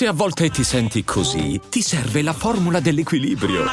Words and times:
Se 0.00 0.06
a 0.06 0.14
volte 0.14 0.48
ti 0.48 0.64
senti 0.64 1.04
così, 1.04 1.60
ti 1.68 1.82
serve 1.82 2.22
la 2.22 2.32
formula 2.32 2.80
dell'equilibrio. 2.80 3.66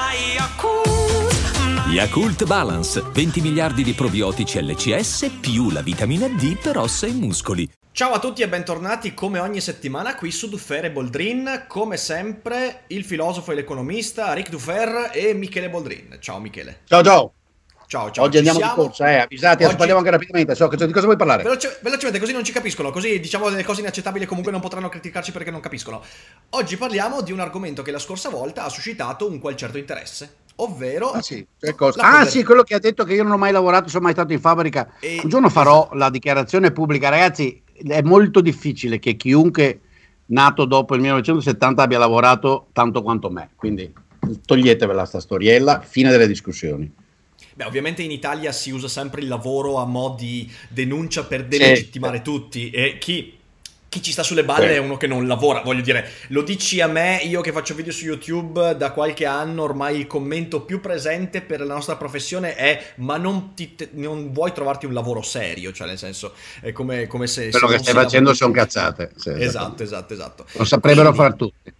Yakult 1.89 2.43
Balance, 2.43 3.01
20 3.13 3.39
miliardi 3.39 3.81
di 3.81 3.93
probiotici 3.93 4.61
LCS 4.61 5.37
più 5.39 5.69
la 5.69 5.81
vitamina 5.81 6.27
D 6.27 6.57
per 6.57 6.79
ossa 6.79 7.07
e 7.07 7.13
muscoli. 7.13 7.71
Ciao 7.93 8.11
a 8.11 8.19
tutti 8.19 8.41
e 8.41 8.49
bentornati 8.49 9.13
come 9.13 9.39
ogni 9.39 9.61
settimana 9.61 10.15
qui 10.15 10.29
su 10.31 10.49
Duffer 10.49 10.91
Boldrin, 10.91 11.63
come 11.65 11.95
sempre 11.95 12.83
il 12.87 13.05
filosofo 13.05 13.53
e 13.53 13.55
l'economista 13.55 14.33
Rick 14.33 14.49
Duffer 14.49 15.11
e 15.13 15.33
Michele 15.33 15.69
Boldrin. 15.69 16.17
Ciao 16.19 16.41
Michele. 16.41 16.81
Ciao 16.83 17.03
ciao. 17.05 17.31
Ciao, 17.89 18.11
ciao. 18.11 18.25
Oggi 18.25 18.35
andiamo 18.35 18.59
siamo. 18.59 18.73
di 18.73 18.81
corsa, 18.81 19.09
eh, 19.09 19.15
avvisati, 19.19 19.63
Oggi... 19.63 19.77
parliamo 19.77 19.99
anche 19.99 20.11
rapidamente, 20.11 20.55
so, 20.55 20.67
di 20.67 20.91
cosa 20.91 21.05
vuoi 21.05 21.15
parlare? 21.15 21.43
Veloce, 21.43 21.79
velocemente, 21.81 22.19
così 22.19 22.33
non 22.33 22.43
ci 22.43 22.51
capiscono, 22.51 22.91
così 22.91 23.17
diciamo 23.17 23.49
delle 23.49 23.63
cose 23.63 23.79
inaccettabili 23.79 24.25
comunque 24.25 24.51
non 24.51 24.59
potranno 24.59 24.89
criticarci 24.89 25.31
perché 25.31 25.51
non 25.51 25.61
capiscono. 25.61 26.03
Oggi 26.49 26.75
parliamo 26.75 27.21
di 27.21 27.31
un 27.31 27.39
argomento 27.39 27.83
che 27.83 27.91
la 27.91 27.99
scorsa 27.99 28.27
volta 28.27 28.65
ha 28.65 28.69
suscitato 28.69 29.25
un 29.29 29.39
qual 29.39 29.55
certo 29.55 29.77
interesse, 29.77 30.35
ovvero... 30.55 31.11
Ah 31.11 31.21
sì, 31.21 31.47
ah, 31.95 32.25
sì 32.25 32.43
quello 32.43 32.63
che 32.63 32.75
ha 32.75 32.79
detto 32.79 33.05
che 33.05 33.13
io 33.13 33.23
non 33.23 33.31
ho 33.31 33.37
mai 33.37 33.53
lavorato, 33.53 33.87
sono 33.87 34.03
mai 34.03 34.11
stato 34.11 34.33
in 34.33 34.41
fabbrica. 34.41 34.95
E... 34.99 35.21
Un 35.23 35.29
giorno 35.29 35.47
farò 35.47 35.89
la 35.93 36.09
dichiarazione 36.09 36.71
pubblica, 36.71 37.07
ragazzi, 37.07 37.63
è 37.73 38.01
molto 38.01 38.41
difficile 38.41 38.99
che 38.99 39.15
chiunque 39.15 39.79
nato 40.25 40.65
dopo 40.65 40.93
il 40.93 40.99
1970 40.99 41.83
abbia 41.83 41.99
lavorato 41.99 42.67
tanto 42.73 43.01
quanto 43.01 43.29
me, 43.29 43.51
quindi 43.55 43.89
toglietevela 44.45 45.05
sta 45.05 45.21
storiella, 45.21 45.79
fine 45.79 46.09
delle 46.09 46.27
discussioni. 46.27 47.05
Beh, 47.57 47.65
ovviamente 47.65 48.03
in 48.03 48.11
Italia 48.11 48.51
si 48.51 48.69
usa 48.69 48.87
sempre 48.87 49.21
il 49.21 49.27
lavoro 49.27 49.77
a 49.77 49.85
mo' 49.85 50.15
di 50.15 50.47
denuncia 50.69 51.23
per 51.23 51.43
delegittimare 51.43 52.17
sì. 52.17 52.23
tutti 52.23 52.69
e 52.69 52.99
chi 52.99 53.35
chi 53.89 54.01
ci 54.03 54.11
sta 54.11 54.21
sulle 54.21 54.43
balle 54.43 54.75
è 54.75 54.77
uno 54.77 54.97
che 54.97 55.07
non 55.07 55.25
lavora, 55.25 55.61
voglio 55.61 55.81
dire, 55.81 56.11
lo 56.27 56.43
dici 56.43 56.81
a 56.81 56.87
me, 56.87 57.21
io 57.23 57.41
che 57.41 57.51
faccio 57.51 57.73
video 57.73 57.91
su 57.91 58.05
YouTube 58.05 58.75
da 58.75 58.91
qualche 58.91 59.25
anno, 59.25 59.63
ormai 59.63 59.97
il 59.97 60.07
commento 60.07 60.61
più 60.61 60.81
presente 60.81 61.41
per 61.41 61.61
la 61.61 61.73
nostra 61.73 61.95
professione 61.95 62.55
è 62.55 62.93
ma 62.97 63.17
non, 63.17 63.53
ti, 63.55 63.75
non 63.93 64.33
vuoi 64.33 64.51
trovarti 64.51 64.85
un 64.85 64.93
lavoro 64.93 65.21
serio, 65.21 65.71
cioè 65.71 65.87
nel 65.87 65.97
senso, 65.97 66.33
è 66.59 66.71
come, 66.73 67.07
come 67.07 67.25
se... 67.27 67.49
Quello 67.49 67.69
se 67.69 67.77
che 67.77 67.81
stai 67.81 67.93
facendo 67.93 68.33
sono 68.33 68.51
cazzate. 68.51 69.13
Sì, 69.15 69.29
esatto, 69.29 69.81
esatto, 69.81 70.13
esatto. 70.13 70.45
Lo 70.51 70.65
saprebbero 70.65 71.13
far 71.13 71.33
tutti. 71.35 71.73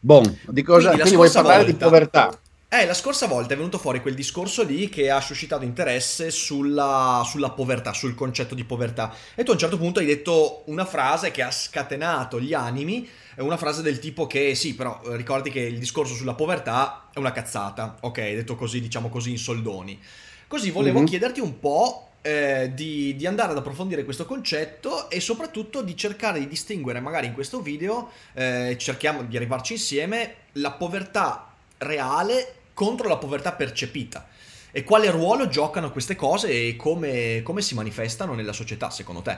Bon, 0.00 0.38
di 0.46 0.62
cosa 0.62 0.90
quindi, 0.90 1.00
quindi 1.00 1.16
vuoi 1.16 1.30
parlare 1.30 1.64
volta, 1.64 1.72
di 1.72 1.76
povertà? 1.76 2.38
Eh, 2.70 2.84
la 2.84 2.92
scorsa 2.92 3.26
volta 3.26 3.54
è 3.54 3.56
venuto 3.56 3.78
fuori 3.78 4.02
quel 4.02 4.12
discorso 4.12 4.62
lì 4.62 4.90
che 4.90 5.08
ha 5.08 5.22
suscitato 5.22 5.64
interesse 5.64 6.30
sulla, 6.30 7.22
sulla, 7.24 7.48
povertà, 7.48 7.94
sul 7.94 8.14
concetto 8.14 8.54
di 8.54 8.62
povertà. 8.62 9.10
E 9.34 9.42
tu 9.42 9.50
a 9.50 9.54
un 9.54 9.58
certo 9.58 9.78
punto 9.78 10.00
hai 10.00 10.04
detto 10.04 10.64
una 10.66 10.84
frase 10.84 11.30
che 11.30 11.40
ha 11.40 11.50
scatenato 11.50 12.38
gli 12.38 12.52
animi, 12.52 13.08
una 13.36 13.56
frase 13.56 13.80
del 13.80 13.98
tipo 13.98 14.26
che 14.26 14.54
sì, 14.54 14.74
però 14.74 15.00
eh, 15.06 15.16
ricordi 15.16 15.50
che 15.50 15.60
il 15.60 15.78
discorso 15.78 16.12
sulla 16.12 16.34
povertà 16.34 17.08
è 17.10 17.18
una 17.18 17.32
cazzata. 17.32 17.96
Ok, 18.02 18.18
detto 18.18 18.54
così, 18.54 18.82
diciamo 18.82 19.08
così, 19.08 19.30
in 19.30 19.38
soldoni. 19.38 19.98
Così 20.46 20.70
volevo 20.70 20.98
mm-hmm. 20.98 21.06
chiederti 21.06 21.40
un 21.40 21.58
po' 21.58 22.08
eh, 22.20 22.72
di, 22.74 23.16
di, 23.16 23.26
andare 23.26 23.52
ad 23.52 23.56
approfondire 23.56 24.04
questo 24.04 24.26
concetto 24.26 25.08
e 25.08 25.20
soprattutto 25.20 25.80
di 25.80 25.96
cercare 25.96 26.38
di 26.38 26.46
distinguere, 26.46 27.00
magari 27.00 27.28
in 27.28 27.32
questo 27.32 27.62
video, 27.62 28.10
eh, 28.34 28.76
cerchiamo 28.78 29.22
di 29.22 29.36
arrivarci 29.36 29.72
insieme, 29.72 30.34
la 30.52 30.72
povertà 30.72 31.54
reale 31.78 32.56
contro 32.78 33.08
la 33.08 33.16
povertà 33.16 33.54
percepita. 33.54 34.28
E 34.70 34.84
quale 34.84 35.10
ruolo 35.10 35.48
giocano 35.48 35.90
queste 35.90 36.14
cose 36.14 36.48
e 36.48 36.76
come, 36.76 37.40
come 37.42 37.60
si 37.60 37.74
manifestano 37.74 38.34
nella 38.34 38.52
società, 38.52 38.88
secondo 38.88 39.20
te? 39.20 39.36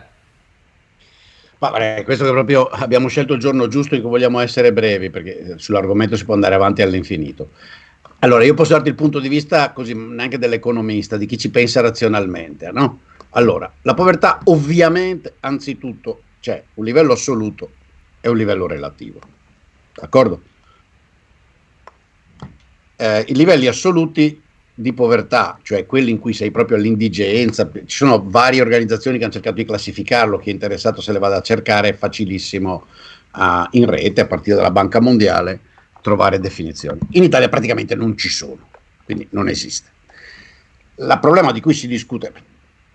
Ma, 1.56 1.70
questo 2.04 2.24
che 2.24 2.30
proprio 2.32 2.66
abbiamo 2.66 3.08
scelto 3.08 3.32
il 3.32 3.40
giorno 3.40 3.66
giusto 3.66 3.94
in 3.94 4.02
cui 4.02 4.10
vogliamo 4.10 4.40
essere 4.40 4.74
brevi, 4.74 5.08
perché 5.08 5.54
sull'argomento 5.56 6.16
si 6.16 6.26
può 6.26 6.34
andare 6.34 6.54
avanti 6.54 6.82
all'infinito. 6.82 7.52
Allora, 8.18 8.44
io 8.44 8.52
posso 8.52 8.74
darti 8.74 8.90
il 8.90 8.94
punto 8.94 9.18
di 9.20 9.28
vista 9.28 9.72
così 9.72 9.94
neanche 9.94 10.36
dell'economista, 10.36 11.16
di 11.16 11.24
chi 11.24 11.38
ci 11.38 11.50
pensa 11.50 11.80
razionalmente, 11.80 12.70
no? 12.70 13.00
Allora, 13.30 13.72
la 13.82 13.94
povertà 13.94 14.40
ovviamente, 14.44 15.36
anzitutto, 15.40 16.24
c'è 16.40 16.62
un 16.74 16.84
livello 16.84 17.14
assoluto 17.14 17.70
e 18.20 18.28
un 18.28 18.36
livello 18.36 18.66
relativo. 18.66 19.20
D'accordo? 19.94 20.42
Eh, 23.00 23.24
i 23.28 23.34
livelli 23.34 23.66
assoluti 23.66 24.38
di 24.74 24.92
povertà, 24.92 25.58
cioè 25.62 25.86
quelli 25.86 26.10
in 26.10 26.18
cui 26.18 26.34
sei 26.34 26.50
proprio 26.50 26.76
all'indigenza, 26.76 27.70
ci 27.72 27.96
sono 27.96 28.22
varie 28.26 28.60
organizzazioni 28.60 29.16
che 29.16 29.24
hanno 29.24 29.32
cercato 29.32 29.56
di 29.56 29.64
classificarlo, 29.64 30.38
chi 30.38 30.50
è 30.50 30.52
interessato 30.52 31.00
se 31.00 31.12
le 31.12 31.18
vada 31.18 31.36
a 31.36 31.40
cercare, 31.40 31.88
è 31.88 31.94
facilissimo 31.94 32.86
uh, 33.34 33.66
in 33.70 33.86
rete, 33.86 34.20
a 34.20 34.26
partire 34.26 34.56
dalla 34.56 34.70
Banca 34.70 35.00
Mondiale, 35.00 35.60
trovare 36.02 36.38
definizioni. 36.40 36.98
In 37.12 37.22
Italia 37.22 37.48
praticamente 37.48 37.94
non 37.94 38.16
ci 38.16 38.28
sono, 38.28 38.68
quindi 39.04 39.26
non 39.30 39.48
esiste. 39.48 39.88
Il 40.96 41.18
problema 41.20 41.52
di 41.52 41.60
cui 41.60 41.72
si 41.72 41.86
discute 41.86 42.32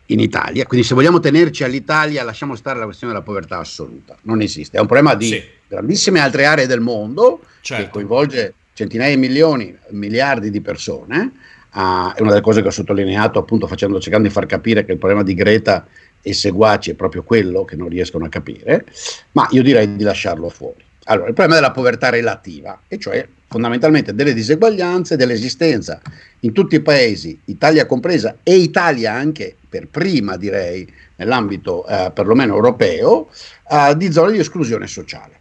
in 0.07 0.19
Italia, 0.19 0.66
quindi 0.66 0.85
se 0.85 0.93
vogliamo 0.93 1.19
tenerci 1.19 1.63
all'Italia 1.63 2.23
lasciamo 2.23 2.55
stare 2.55 2.77
la 2.77 2.85
questione 2.85 3.13
della 3.13 3.25
povertà 3.25 3.57
assoluta, 3.57 4.16
non 4.23 4.41
esiste, 4.41 4.77
è 4.77 4.79
un 4.79 4.87
problema 4.87 5.16
di 5.16 5.27
sì. 5.27 5.43
grandissime 5.67 6.19
altre 6.19 6.45
aree 6.45 6.67
del 6.67 6.79
mondo 6.79 7.41
certo. 7.61 7.83
che 7.83 7.89
coinvolge 7.89 8.53
centinaia 8.75 9.15
di 9.15 9.21
milioni, 9.21 9.75
miliardi 9.91 10.51
di 10.51 10.61
persone. 10.61 11.31
Uh, 11.73 12.13
è 12.13 12.21
una 12.21 12.29
delle 12.29 12.41
cose 12.41 12.61
che 12.61 12.67
ho 12.67 12.71
sottolineato 12.71 13.39
appunto 13.39 13.67
facendo, 13.67 13.99
cercando 13.99 14.27
di 14.27 14.33
far 14.33 14.45
capire 14.45 14.85
che 14.85 14.93
il 14.93 14.97
problema 14.97 15.23
di 15.23 15.33
Greta 15.33 15.85
e 16.21 16.33
seguaci 16.33 16.91
è 16.91 16.93
proprio 16.93 17.23
quello 17.23 17.65
che 17.65 17.75
non 17.75 17.89
riescono 17.89 18.25
a 18.25 18.29
capire, 18.29 18.85
ma 19.33 19.47
io 19.51 19.61
direi 19.61 19.95
di 19.95 20.03
lasciarlo 20.03 20.49
fuori. 20.49 20.83
Allora, 21.05 21.27
il 21.27 21.33
problema 21.33 21.59
della 21.59 21.71
povertà 21.71 22.09
relativa, 22.09 22.81
e 22.87 22.97
cioè 22.97 23.27
fondamentalmente 23.47 24.15
delle 24.15 24.33
diseguaglianze, 24.33 25.17
dell'esistenza 25.17 26.01
in 26.41 26.51
tutti 26.51 26.75
i 26.75 26.81
paesi, 26.81 27.39
Italia 27.45 27.85
compresa, 27.85 28.37
e 28.41 28.55
Italia 28.55 29.13
anche 29.13 29.55
per 29.69 29.87
prima 29.87 30.35
direi, 30.35 30.91
nell'ambito 31.17 31.85
eh, 31.85 32.11
perlomeno 32.13 32.55
europeo, 32.55 33.29
eh, 33.69 33.95
di 33.95 34.11
zone 34.11 34.31
di 34.31 34.39
esclusione 34.39 34.87
sociale 34.87 35.34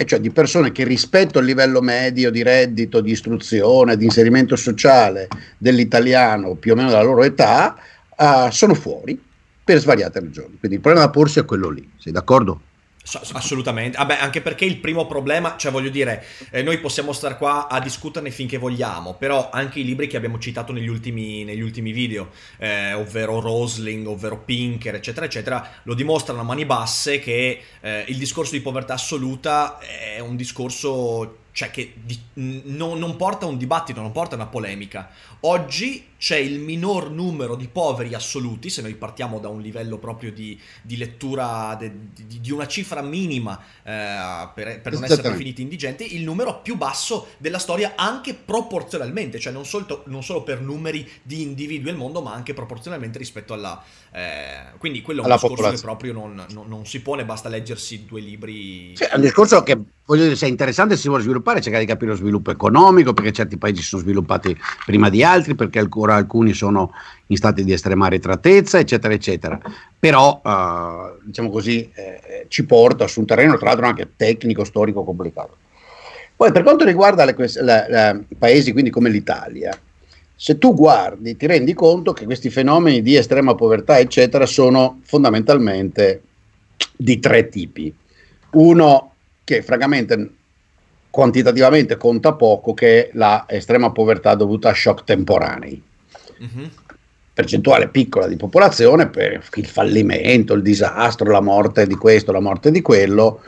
e 0.00 0.06
cioè 0.06 0.18
di 0.18 0.30
persone 0.30 0.72
che 0.72 0.84
rispetto 0.84 1.38
al 1.38 1.44
livello 1.44 1.82
medio 1.82 2.30
di 2.30 2.42
reddito, 2.42 3.02
di 3.02 3.10
istruzione, 3.10 3.98
di 3.98 4.06
inserimento 4.06 4.56
sociale 4.56 5.28
dell'italiano 5.58 6.54
più 6.54 6.72
o 6.72 6.74
meno 6.74 6.88
della 6.88 7.02
loro 7.02 7.22
età, 7.22 7.76
uh, 8.16 8.50
sono 8.50 8.72
fuori 8.72 9.20
per 9.62 9.78
svariate 9.78 10.20
ragioni. 10.20 10.56
Quindi 10.58 10.78
il 10.78 10.82
problema 10.82 11.04
da 11.04 11.12
porsi 11.12 11.40
è 11.40 11.44
quello 11.44 11.68
lì, 11.68 11.86
sei 11.98 12.14
d'accordo? 12.14 12.62
Assolutamente, 13.32 13.96
Vabbè, 13.98 14.18
anche 14.20 14.40
perché 14.40 14.64
il 14.64 14.78
primo 14.78 15.06
problema, 15.06 15.56
cioè 15.56 15.72
voglio 15.72 15.90
dire, 15.90 16.24
eh, 16.50 16.62
noi 16.62 16.78
possiamo 16.78 17.12
stare 17.12 17.36
qua 17.36 17.68
a 17.68 17.80
discuterne 17.80 18.30
finché 18.30 18.58
vogliamo, 18.58 19.14
però 19.14 19.50
anche 19.50 19.80
i 19.80 19.84
libri 19.84 20.06
che 20.06 20.16
abbiamo 20.16 20.38
citato 20.38 20.72
negli 20.72 20.88
ultimi, 20.88 21.44
negli 21.44 21.60
ultimi 21.60 21.92
video, 21.92 22.30
eh, 22.58 22.92
ovvero 22.92 23.40
Rosling, 23.40 24.06
ovvero 24.06 24.38
Pinker, 24.38 24.94
eccetera, 24.94 25.26
eccetera, 25.26 25.68
lo 25.84 25.94
dimostrano 25.94 26.40
a 26.40 26.44
mani 26.44 26.64
basse 26.64 27.18
che 27.18 27.62
eh, 27.80 28.04
il 28.08 28.16
discorso 28.16 28.52
di 28.52 28.60
povertà 28.60 28.94
assoluta 28.94 29.78
è 29.78 30.20
un 30.20 30.36
discorso 30.36 31.38
cioè 31.52 31.70
che 31.70 31.94
di, 31.96 32.18
no, 32.34 32.94
non 32.94 33.16
porta 33.16 33.46
un 33.46 33.56
dibattito, 33.56 34.00
non 34.00 34.12
porta 34.12 34.36
una 34.36 34.46
polemica. 34.46 35.10
Oggi 35.40 36.09
c'è 36.20 36.36
il 36.36 36.58
minor 36.60 37.10
numero 37.10 37.56
di 37.56 37.66
poveri 37.66 38.12
assoluti, 38.12 38.68
se 38.68 38.82
noi 38.82 38.94
partiamo 38.94 39.38
da 39.38 39.48
un 39.48 39.62
livello 39.62 39.96
proprio 39.96 40.30
di, 40.30 40.60
di 40.82 40.98
lettura 40.98 41.74
de, 41.80 41.90
di, 42.14 42.40
di, 42.42 42.52
una 42.52 42.66
cifra 42.66 43.00
minima 43.00 43.58
eh, 43.82 44.48
per, 44.54 44.82
per 44.82 44.92
non 44.92 45.04
essere 45.04 45.30
definiti 45.30 45.62
indigenti, 45.62 46.14
il 46.16 46.22
numero 46.22 46.60
più 46.60 46.76
basso 46.76 47.28
della 47.38 47.58
storia 47.58 47.94
anche 47.96 48.34
proporzionalmente, 48.34 49.38
cioè 49.38 49.50
non, 49.50 49.64
solto, 49.64 50.02
non 50.08 50.22
solo 50.22 50.42
per 50.42 50.60
numeri 50.60 51.08
di 51.22 51.40
individui 51.40 51.88
al 51.88 51.96
mondo, 51.96 52.20
ma 52.20 52.34
anche 52.34 52.52
proporzionalmente 52.52 53.16
rispetto 53.16 53.54
alla... 53.54 53.82
Eh, 54.12 54.76
quindi 54.76 55.00
quello 55.00 55.22
è 55.22 55.24
un 55.24 55.32
discorso 55.32 55.70
che 55.70 55.80
proprio 55.80 56.12
non, 56.12 56.44
non, 56.50 56.68
non, 56.68 56.84
si 56.84 57.00
pone, 57.00 57.24
basta 57.24 57.48
leggersi 57.48 58.04
due 58.04 58.20
libri. 58.20 58.94
Cioè, 58.94 59.08
è 59.08 59.14
un 59.14 59.22
discorso 59.22 59.62
che 59.62 59.78
voglio 60.04 60.24
dire, 60.24 60.36
se 60.36 60.44
è 60.44 60.48
interessante 60.50 60.96
se 60.96 61.00
si 61.00 61.08
vuole 61.08 61.22
sviluppare, 61.22 61.62
cercare 61.62 61.84
di 61.84 61.90
capire 61.90 62.10
lo 62.10 62.16
sviluppo 62.18 62.50
economico, 62.50 63.14
perché 63.14 63.32
certi 63.32 63.56
paesi 63.56 63.80
si 63.80 63.88
sono 63.88 64.02
sviluppati 64.02 64.54
prima 64.84 65.08
di 65.08 65.24
altri, 65.24 65.54
perché 65.54 65.78
ancora 65.78 66.09
alcuni 66.14 66.52
sono 66.52 66.92
in 67.26 67.36
stati 67.36 67.64
di 67.64 67.72
estrema 67.72 68.06
arretratezza, 68.06 68.78
eccetera, 68.78 69.14
eccetera. 69.14 69.60
Però, 69.98 70.40
uh, 70.42 71.20
diciamo 71.22 71.50
così, 71.50 71.90
eh, 71.94 72.46
ci 72.48 72.64
porta 72.64 73.06
su 73.06 73.20
un 73.20 73.26
terreno, 73.26 73.56
tra 73.56 73.68
l'altro, 73.68 73.86
anche 73.86 74.10
tecnico, 74.16 74.64
storico, 74.64 75.04
complicato. 75.04 75.56
Poi, 76.36 76.52
per 76.52 76.62
quanto 76.62 76.84
riguarda 76.84 77.24
le, 77.24 78.24
paesi 78.38 78.72
quindi 78.72 78.90
come 78.90 79.10
l'Italia, 79.10 79.78
se 80.34 80.56
tu 80.56 80.74
guardi, 80.74 81.36
ti 81.36 81.46
rendi 81.46 81.74
conto 81.74 82.14
che 82.14 82.24
questi 82.24 82.48
fenomeni 82.48 83.02
di 83.02 83.14
estrema 83.14 83.54
povertà, 83.54 83.98
eccetera, 83.98 84.46
sono 84.46 85.00
fondamentalmente 85.04 86.22
di 86.96 87.18
tre 87.18 87.48
tipi. 87.48 87.94
Uno 88.52 89.12
che 89.44 89.62
francamente 89.62 90.30
quantitativamente 91.10 91.96
conta 91.96 92.32
poco, 92.32 92.72
che 92.72 93.08
è 93.08 93.10
la 93.14 93.44
estrema 93.48 93.90
povertà 93.92 94.34
dovuta 94.34 94.70
a 94.70 94.74
shock 94.74 95.04
temporanei. 95.04 95.82
Mm-hmm. 96.42 96.66
Percentuale 97.32 97.88
piccola 97.88 98.26
di 98.26 98.36
popolazione 98.36 99.08
per 99.08 99.42
il 99.54 99.66
fallimento, 99.66 100.54
il 100.54 100.62
disastro, 100.62 101.30
la 101.30 101.40
morte 101.40 101.86
di 101.86 101.94
questo, 101.94 102.32
la 102.32 102.40
morte 102.40 102.70
di 102.70 102.82
quello. 102.82 103.40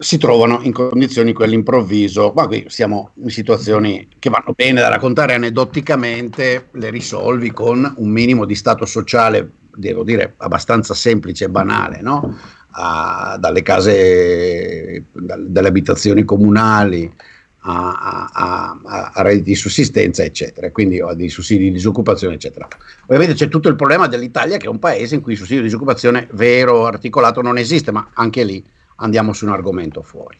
si 0.00 0.16
trovano 0.16 0.60
in 0.62 0.72
condizioni 0.72 1.34
quell'improvviso, 1.34 2.32
ma 2.34 2.46
qui 2.46 2.64
siamo 2.68 3.10
in 3.22 3.28
situazioni 3.28 4.08
che 4.18 4.30
vanno 4.30 4.54
bene 4.56 4.80
da 4.80 4.88
raccontare 4.88 5.34
aneddoticamente, 5.34 6.68
le 6.72 6.88
risolvi 6.88 7.50
con 7.52 7.92
un 7.96 8.08
minimo 8.08 8.46
di 8.46 8.54
stato 8.54 8.86
sociale, 8.86 9.50
devo 9.74 10.02
dire, 10.02 10.32
abbastanza 10.38 10.94
semplice 10.94 11.44
e 11.44 11.48
banale, 11.50 12.00
no? 12.00 12.34
A, 12.70 13.36
dalle 13.38 13.60
case, 13.60 15.04
da, 15.12 15.36
dalle 15.38 15.68
abitazioni 15.68 16.24
comunali 16.24 17.12
a, 17.62 18.30
a, 18.32 19.12
a, 19.12 19.22
redditi 19.22 19.50
di 19.50 19.54
sussistenza, 19.54 20.22
eccetera, 20.22 20.70
quindi 20.70 21.00
a 21.00 21.12
dei 21.12 21.28
sussidi 21.28 21.64
di 21.64 21.72
disoccupazione, 21.72 22.34
eccetera. 22.34 22.66
Ovviamente 23.02 23.34
c'è 23.34 23.48
tutto 23.48 23.68
il 23.68 23.76
problema 23.76 24.06
dell'Italia, 24.06 24.56
che 24.56 24.66
è 24.66 24.70
un 24.70 24.78
paese 24.78 25.16
in 25.16 25.20
cui 25.20 25.32
il 25.32 25.38
sussidio 25.38 25.62
di 25.62 25.66
disoccupazione 25.66 26.28
vero, 26.32 26.86
articolato, 26.86 27.42
non 27.42 27.58
esiste, 27.58 27.90
ma 27.90 28.08
anche 28.14 28.44
lì 28.44 28.64
andiamo 28.96 29.32
su 29.32 29.44
un 29.44 29.52
argomento 29.52 30.02
fuori. 30.02 30.38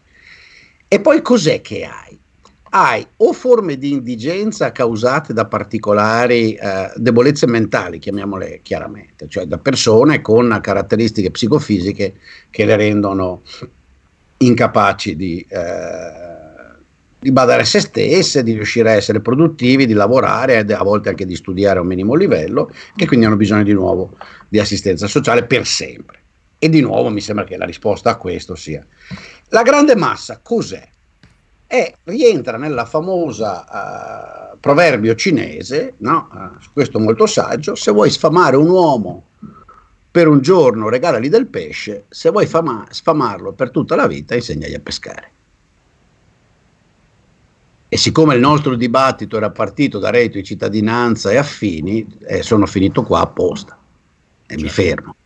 E 0.89 1.01
poi 1.01 1.21
cos'è 1.21 1.61
che 1.61 1.85
hai? 1.85 2.19
Hai 2.73 3.05
o 3.17 3.33
forme 3.33 3.77
di 3.77 3.91
indigenza 3.91 4.71
causate 4.71 5.33
da 5.33 5.45
particolari 5.45 6.55
eh, 6.55 6.93
debolezze 6.95 7.47
mentali, 7.47 7.99
chiamiamole 7.99 8.61
chiaramente, 8.63 9.29
cioè 9.29 9.45
da 9.45 9.59
persone 9.59 10.21
con 10.21 10.57
caratteristiche 10.63 11.33
psicofisiche 11.33 12.15
che 12.49 12.65
le 12.65 12.77
rendono 12.77 13.43
incapaci 14.39 15.17
di, 15.17 15.45
eh, 15.49 16.40
di 17.21 17.33
badare 17.33 17.63
a 17.63 17.65
se 17.67 17.81
stesse, 17.81 18.43
di 18.43 18.55
riuscire 18.55 18.91
a 18.91 18.95
essere 18.95 19.21
produttivi, 19.21 19.87
di 19.87 19.93
lavorare, 19.93 20.59
a 20.59 20.83
volte 20.83 21.11
anche 21.11 21.27
di 21.27 21.37
studiare 21.37 21.79
a 21.79 21.83
un 21.83 21.89
minimo 21.89 22.15
livello, 22.15 22.73
che 22.97 23.07
quindi 23.07 23.27
hanno 23.27 23.37
bisogno 23.37 23.63
di 23.63 23.75
nuovo 23.75 24.17
di 24.49 24.59
assistenza 24.59 25.07
sociale 25.07 25.45
per 25.45 25.67
sempre. 25.67 26.19
E 26.59 26.69
di 26.69 26.81
nuovo 26.81 27.11
mi 27.11 27.21
sembra 27.21 27.45
che 27.45 27.57
la 27.57 27.65
risposta 27.65 28.11
a 28.11 28.17
questo 28.17 28.55
sia 28.55 28.85
la 29.49 29.63
grande 29.63 29.97
massa 29.97 30.41
cos'è? 30.43 30.89
È, 31.67 31.95
rientra 32.05 32.57
nella 32.57 32.85
famosa 32.85 34.53
uh, 34.53 34.59
proverbio 34.59 35.15
cinese, 35.15 35.95
no? 35.99 36.29
uh, 36.33 36.71
questo 36.73 36.99
molto 36.99 37.27
saggio, 37.27 37.75
se 37.75 37.93
vuoi 37.93 38.11
sfamare 38.11 38.57
un 38.57 38.69
uomo 38.69 39.25
per 40.11 40.27
un 40.27 40.41
giorno 40.41 40.89
regalali 40.89 41.29
del 41.29 41.47
pesce, 41.47 42.05
se 42.09 42.31
vuoi 42.31 42.47
fama- 42.47 42.87
sfamarlo 42.91 43.53
per 43.53 43.71
tutta 43.71 43.95
la 43.95 44.07
vita 44.07 44.35
insegnagli 44.35 44.75
a 44.75 44.81
pescare. 44.81 45.31
E 47.93 47.97
siccome 47.97 48.37
il 48.37 48.41
nostro 48.41 48.77
dibattito 48.77 49.37
era 49.37 49.51
partito 49.51 49.99
da 49.99 50.11
reddito 50.11 50.39
di 50.39 50.45
cittadinanza 50.45 51.33
e 51.33 51.39
affini, 51.39 52.07
eh, 52.21 52.41
sono 52.41 52.67
finito 52.67 53.03
qua 53.03 53.23
apposta 53.23 53.77
e 54.47 54.57
certo. 54.57 54.63
mi 54.63 54.69
fermo. 54.69 55.17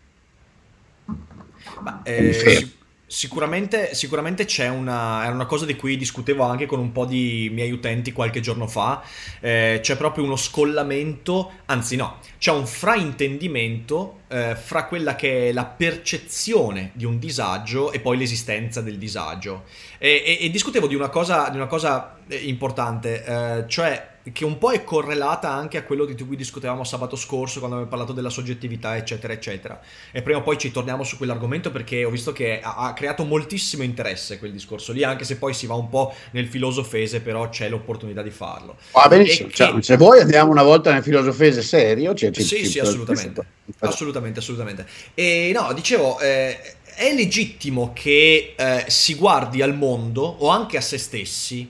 Ma, 1.80 2.00
eh, 2.04 2.72
sicuramente, 3.06 3.94
sicuramente 3.94 4.44
c'è 4.44 4.68
una, 4.68 5.28
una 5.30 5.46
cosa 5.46 5.64
di 5.64 5.76
cui 5.76 5.96
discutevo 5.96 6.42
anche 6.42 6.66
con 6.66 6.78
un 6.78 6.92
po' 6.92 7.04
di 7.04 7.50
miei 7.52 7.70
utenti 7.70 8.12
qualche 8.12 8.40
giorno 8.40 8.66
fa, 8.66 9.02
eh, 9.40 9.80
c'è 9.82 9.96
proprio 9.96 10.24
uno 10.24 10.36
scollamento, 10.36 11.52
anzi 11.66 11.96
no, 11.96 12.18
c'è 12.38 12.52
un 12.52 12.66
fraintendimento 12.66 14.20
eh, 14.28 14.56
fra 14.56 14.86
quella 14.86 15.14
che 15.14 15.48
è 15.48 15.52
la 15.52 15.64
percezione 15.64 16.90
di 16.94 17.04
un 17.04 17.18
disagio 17.18 17.92
e 17.92 18.00
poi 18.00 18.16
l'esistenza 18.16 18.80
del 18.80 18.98
disagio. 18.98 19.64
E, 19.98 20.22
e, 20.24 20.38
e 20.40 20.50
discutevo 20.50 20.86
di 20.86 20.94
una 20.94 21.08
cosa, 21.08 21.48
di 21.50 21.56
una 21.56 21.66
cosa 21.66 22.18
eh, 22.26 22.36
importante, 22.36 23.24
eh, 23.24 23.64
cioè 23.68 24.12
che 24.32 24.44
un 24.44 24.56
po' 24.56 24.72
è 24.72 24.84
correlata 24.84 25.50
anche 25.50 25.76
a 25.76 25.82
quello 25.82 26.06
di 26.06 26.14
cui 26.24 26.36
discutevamo 26.36 26.82
sabato 26.82 27.14
scorso 27.14 27.58
quando 27.58 27.76
abbiamo 27.76 27.90
parlato 27.90 28.14
della 28.14 28.30
soggettività, 28.30 28.96
eccetera, 28.96 29.34
eccetera. 29.34 29.78
E 30.12 30.22
prima 30.22 30.38
o 30.38 30.42
poi 30.42 30.56
ci 30.56 30.70
torniamo 30.70 31.04
su 31.04 31.18
quell'argomento 31.18 31.70
perché 31.70 32.04
ho 32.04 32.10
visto 32.10 32.32
che 32.32 32.60
ha, 32.62 32.76
ha 32.76 32.92
creato 32.94 33.24
moltissimo 33.24 33.82
interesse 33.82 34.38
quel 34.38 34.52
discorso 34.52 34.92
lì, 34.92 35.04
anche 35.04 35.24
se 35.24 35.36
poi 35.36 35.52
si 35.52 35.66
va 35.66 35.74
un 35.74 35.90
po' 35.90 36.14
nel 36.30 36.46
filosofese, 36.46 37.20
però 37.20 37.50
c'è 37.50 37.68
l'opportunità 37.68 38.22
di 38.22 38.30
farlo. 38.30 38.76
Va 38.92 39.06
benissimo, 39.08 39.48
che... 39.48 39.54
cioè, 39.54 39.82
se 39.82 39.96
vuoi 39.98 40.20
andiamo 40.20 40.50
una 40.50 40.62
volta 40.62 40.92
nel 40.92 41.02
filosofese 41.02 41.60
serio. 41.60 42.14
Cioè, 42.14 42.32
sì, 42.32 42.44
ci, 42.44 42.66
sì, 42.66 42.78
assolutamente. 42.78 43.44
Assolutamente, 43.80 44.38
assolutamente. 44.38 44.86
E 45.14 45.52
no, 45.54 45.72
dicevo... 45.74 46.18
Eh, 46.20 46.58
è 46.96 47.12
legittimo 47.12 47.92
che 47.92 48.54
eh, 48.56 48.84
si 48.86 49.16
guardi 49.16 49.62
al 49.62 49.74
mondo 49.74 50.22
o 50.22 50.48
anche 50.48 50.76
a 50.76 50.80
se 50.80 50.96
stessi 50.96 51.68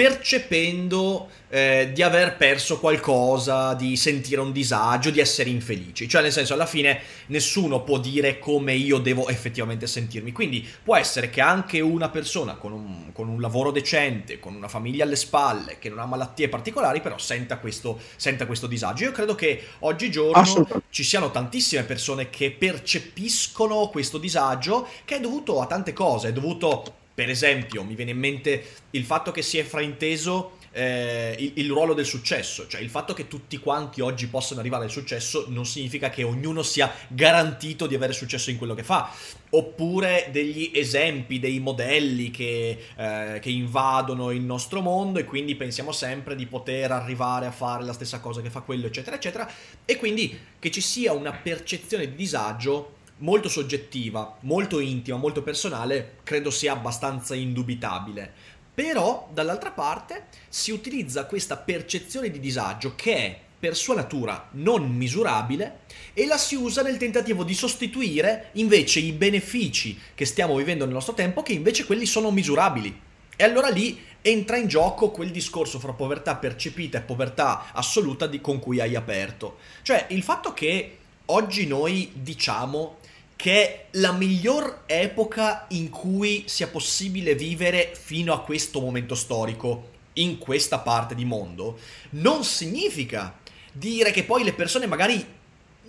percependo 0.00 1.28
eh, 1.50 1.90
di 1.92 2.00
aver 2.00 2.38
perso 2.38 2.80
qualcosa, 2.80 3.74
di 3.74 3.96
sentire 3.96 4.40
un 4.40 4.50
disagio, 4.50 5.10
di 5.10 5.20
essere 5.20 5.50
infelici. 5.50 6.08
Cioè, 6.08 6.22
nel 6.22 6.32
senso, 6.32 6.54
alla 6.54 6.64
fine 6.64 7.02
nessuno 7.26 7.82
può 7.82 7.98
dire 7.98 8.38
come 8.38 8.72
io 8.72 8.96
devo 8.96 9.28
effettivamente 9.28 9.86
sentirmi. 9.86 10.32
Quindi 10.32 10.66
può 10.82 10.96
essere 10.96 11.28
che 11.28 11.42
anche 11.42 11.80
una 11.80 12.08
persona 12.08 12.54
con 12.54 12.72
un, 12.72 13.12
con 13.12 13.28
un 13.28 13.42
lavoro 13.42 13.70
decente, 13.70 14.40
con 14.40 14.54
una 14.54 14.68
famiglia 14.68 15.04
alle 15.04 15.16
spalle, 15.16 15.78
che 15.78 15.90
non 15.90 15.98
ha 15.98 16.06
malattie 16.06 16.48
particolari, 16.48 17.02
però 17.02 17.18
senta 17.18 17.58
questo, 17.58 18.00
senta 18.16 18.46
questo 18.46 18.66
disagio. 18.66 19.04
Io 19.04 19.12
credo 19.12 19.34
che 19.34 19.62
oggigiorno 19.80 20.82
ci 20.88 21.04
siano 21.04 21.30
tantissime 21.30 21.82
persone 21.82 22.30
che 22.30 22.52
percepiscono 22.52 23.90
questo 23.90 24.16
disagio, 24.16 24.88
che 25.04 25.16
è 25.16 25.20
dovuto 25.20 25.60
a 25.60 25.66
tante 25.66 25.92
cose, 25.92 26.28
è 26.28 26.32
dovuto 26.32 26.94
per 27.20 27.28
esempio, 27.28 27.84
mi 27.84 27.94
viene 27.94 28.12
in 28.12 28.18
mente 28.18 28.64
il 28.92 29.04
fatto 29.04 29.30
che 29.30 29.42
si 29.42 29.58
è 29.58 29.62
frainteso 29.62 30.52
eh, 30.72 31.36
il, 31.38 31.52
il, 31.56 31.68
ruolo 31.68 31.92
del 31.92 32.06
successo, 32.06 32.66
cioè 32.66 32.80
il 32.80 32.88
fatto 32.88 33.12
che 33.12 33.28
tutti 33.28 33.58
quanti 33.58 34.00
oggi 34.00 34.26
possano 34.26 34.60
arrivare 34.60 34.84
al 34.84 34.90
successo 34.90 35.44
non 35.48 35.66
significa 35.66 36.08
che 36.08 36.22
ognuno 36.22 36.62
sia 36.62 36.90
garantito 37.08 37.86
di 37.86 37.94
avere 37.94 38.14
successo 38.14 38.48
in 38.48 38.56
quello 38.56 38.72
che 38.72 38.82
fa, 38.82 39.10
oppure 39.50 40.28
degli 40.32 40.70
esempi, 40.72 41.38
dei 41.38 41.60
modelli 41.60 42.30
che, 42.30 42.86
eh, 42.96 43.38
che 43.38 43.50
invadono 43.50 44.30
il 44.30 44.40
nostro 44.40 44.80
mondo 44.80 45.18
e 45.18 45.24
quindi 45.24 45.56
pensiamo 45.56 45.92
sempre 45.92 46.34
di 46.34 46.46
poter 46.46 46.90
arrivare 46.90 47.44
a 47.44 47.50
fare 47.50 47.84
la 47.84 47.92
stessa 47.92 48.18
cosa 48.20 48.40
che 48.40 48.48
fa 48.48 48.60
quello, 48.60 48.86
eccetera, 48.86 49.16
eccetera, 49.16 49.46
e 49.84 49.96
quindi 49.98 50.38
che 50.58 50.70
ci 50.70 50.80
sia 50.80 51.12
una 51.12 51.32
percezione 51.32 52.08
di 52.08 52.16
disagio 52.16 52.94
molto 53.20 53.48
soggettiva, 53.48 54.36
molto 54.40 54.80
intima, 54.80 55.16
molto 55.16 55.42
personale, 55.42 56.18
credo 56.22 56.50
sia 56.50 56.72
abbastanza 56.72 57.34
indubitabile. 57.34 58.32
Però, 58.74 59.28
dall'altra 59.32 59.70
parte, 59.70 60.26
si 60.48 60.70
utilizza 60.70 61.26
questa 61.26 61.56
percezione 61.56 62.30
di 62.30 62.40
disagio 62.40 62.94
che 62.94 63.14
è 63.14 63.40
per 63.60 63.76
sua 63.76 63.94
natura 63.94 64.48
non 64.52 64.88
misurabile 64.88 65.80
e 66.14 66.24
la 66.24 66.38
si 66.38 66.54
usa 66.54 66.80
nel 66.80 66.96
tentativo 66.96 67.44
di 67.44 67.52
sostituire 67.52 68.48
invece 68.52 69.00
i 69.00 69.12
benefici 69.12 69.98
che 70.14 70.24
stiamo 70.24 70.56
vivendo 70.56 70.84
nel 70.86 70.94
nostro 70.94 71.12
tempo 71.12 71.42
che 71.42 71.52
invece 71.52 71.84
quelli 71.84 72.06
sono 72.06 72.30
misurabili. 72.30 73.00
E 73.36 73.44
allora 73.44 73.68
lì 73.68 74.02
entra 74.22 74.56
in 74.56 74.66
gioco 74.66 75.10
quel 75.10 75.30
discorso 75.30 75.78
fra 75.78 75.92
povertà 75.92 76.36
percepita 76.36 76.98
e 76.98 77.02
povertà 77.02 77.70
assoluta 77.72 78.26
di, 78.26 78.40
con 78.40 78.60
cui 78.60 78.80
hai 78.80 78.96
aperto. 78.96 79.58
Cioè 79.82 80.06
il 80.08 80.22
fatto 80.22 80.54
che 80.54 80.96
oggi 81.26 81.66
noi 81.66 82.10
diciamo 82.14 82.96
che 83.40 83.52
è 83.52 83.86
la 83.92 84.12
miglior 84.12 84.82
epoca 84.84 85.64
in 85.68 85.88
cui 85.88 86.44
sia 86.46 86.68
possibile 86.68 87.34
vivere 87.34 87.90
fino 87.98 88.34
a 88.34 88.42
questo 88.42 88.80
momento 88.80 89.14
storico 89.14 89.88
in 90.14 90.36
questa 90.36 90.80
parte 90.80 91.14
di 91.14 91.24
mondo, 91.24 91.78
non 92.10 92.44
significa 92.44 93.34
dire 93.72 94.10
che 94.10 94.24
poi 94.24 94.44
le 94.44 94.52
persone 94.52 94.86
magari 94.86 95.24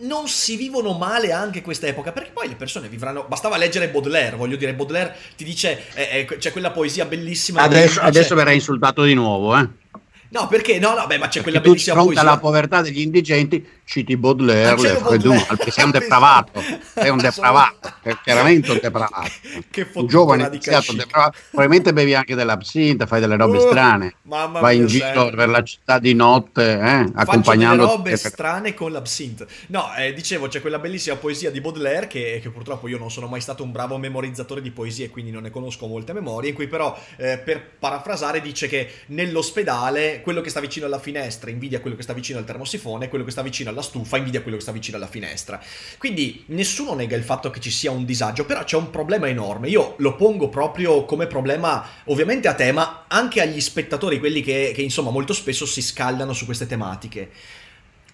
non 0.04 0.30
si 0.30 0.56
vivono 0.56 0.94
male 0.94 1.34
anche 1.34 1.62
questa 1.62 1.88
epoca, 1.88 2.14
perché 2.14 2.32
poi 2.32 2.48
le 2.48 2.56
persone 2.56 2.88
vivranno. 2.88 3.26
Bastava 3.28 3.58
leggere 3.58 3.90
Baudelaire, 3.90 4.38
voglio 4.38 4.56
dire, 4.56 4.74
Baudelaire 4.74 5.14
ti 5.36 5.44
dice: 5.44 5.88
eh, 5.94 6.26
eh, 6.30 6.38
c'è 6.38 6.54
quella 6.54 6.72
poesia 6.72 7.04
bellissima. 7.04 7.62
Adesso, 7.64 7.96
dice, 7.96 8.00
adesso 8.00 8.34
verrai 8.34 8.56
insultato 8.56 9.04
di 9.04 9.14
nuovo, 9.14 9.58
eh. 9.58 9.68
No, 10.30 10.48
perché? 10.48 10.80
No, 10.80 10.94
no, 10.94 11.06
beh, 11.08 11.18
ma 11.18 11.28
c'è 11.28 11.42
perché 11.42 11.42
quella 11.42 11.60
bellissima 11.60 12.02
poesia. 12.02 12.22
alla 12.22 12.38
povertà 12.38 12.82
degli 12.82 13.02
indigenti, 13.02 13.68
citi 13.92 14.16
Baudelaire, 14.16 14.76
Baudelaire. 14.76 15.58
sei 15.70 15.84
un 15.84 15.92
depravato, 15.92 16.64
sei 16.96 17.10
un 17.10 17.18
depravato, 17.18 17.94
è 18.02 18.16
chiaramente 18.24 18.72
un 18.72 18.80
depravato. 18.82 19.30
che 19.70 19.86
un 19.94 20.08
giovane 20.08 20.48
iniziato 20.48 20.94
depravato, 20.94 21.38
probabilmente 21.50 21.92
bevi 21.92 22.16
anche 22.16 22.34
dell'absinta, 22.34 23.06
fai 23.06 23.20
delle 23.20 23.36
robe 23.36 23.58
uh, 23.58 23.68
strane, 23.68 24.16
vai 24.24 24.78
in 24.78 24.88
giro 24.88 25.06
sempre. 25.06 25.36
per 25.36 25.50
la 25.50 25.64
città 25.64 26.00
di 26.00 26.14
notte, 26.14 26.80
eh, 26.80 27.12
accompagnando... 27.14 27.84
Faccio 27.84 27.98
robe 27.98 28.16
strane 28.16 28.74
con 28.74 28.94
l'absinta. 28.94 29.46
No, 29.68 29.94
eh, 29.96 30.14
dicevo, 30.14 30.48
c'è 30.48 30.62
quella 30.62 30.80
bellissima 30.80 31.18
poesia 31.18 31.52
di 31.52 31.60
Baudelaire, 31.60 32.08
che, 32.08 32.40
che, 32.42 32.50
purtroppo 32.50 32.88
io 32.88 32.98
non 32.98 33.12
sono 33.12 33.28
mai 33.28 33.42
stato 33.42 33.62
un 33.62 33.74
bravo 33.74 33.98
memorizzatore 33.98 34.62
di 34.62 34.72
poesie, 34.72 35.10
quindi 35.10 35.32
non 35.32 35.44
ne 35.44 35.50
conosco 35.50 35.86
molte 35.88 36.14
memorie, 36.14 36.52
in 36.52 36.56
cui 36.56 36.68
però, 36.68 36.98
eh, 37.18 37.38
per 37.38 37.62
parafrasare, 37.78 38.40
dice 38.40 38.70
che 38.70 38.90
nell'ospedale 39.08 40.22
quello 40.22 40.40
che 40.40 40.50
sta 40.50 40.62
vicino 40.62 40.86
alla 40.86 41.00
finestra 41.00 41.50
invidia 41.50 41.82
quello 41.82 41.98
che 41.98 42.04
sta 42.04 42.14
vicino 42.14 42.40
al 42.40 42.46
termosifone, 42.46 43.10
quello 43.10 43.26
che 43.26 43.32
sta 43.32 43.42
vicino 43.42 43.70
alla 43.70 43.81
stufa 43.82 44.18
invidia 44.18 44.42
quello 44.42 44.58
che 44.58 44.64
sta 44.64 44.72
vicino 44.72 44.98
alla 44.98 45.08
finestra. 45.08 45.62
Quindi 45.98 46.44
nessuno 46.48 46.94
nega 46.94 47.16
il 47.16 47.24
fatto 47.24 47.50
che 47.50 47.60
ci 47.60 47.72
sia 47.72 47.92
un 47.92 48.06
disagio, 48.06 48.46
però 48.46 48.64
c'è 48.64 48.78
un 48.78 48.90
problema 48.90 49.28
enorme. 49.28 49.70
Io 49.70 49.96
lo 49.98 50.16
pongo 50.16 50.50
proprio 50.50 51.06
come 51.06 51.28
problema 51.28 51.86
ovviamente 52.06 52.48
a 52.48 52.54
te, 52.54 52.72
ma 52.72 53.06
anche 53.08 53.42
agli 53.42 53.60
spettatori, 53.60 54.20
quelli 54.20 54.42
che, 54.42 54.72
che 54.74 54.82
insomma 54.82 55.12
molto 55.12 55.34
spesso 55.34 55.66
si 55.66 55.82
scaldano 55.82 56.34
su 56.34 56.46
queste 56.46 56.68
tematiche. 56.68 57.30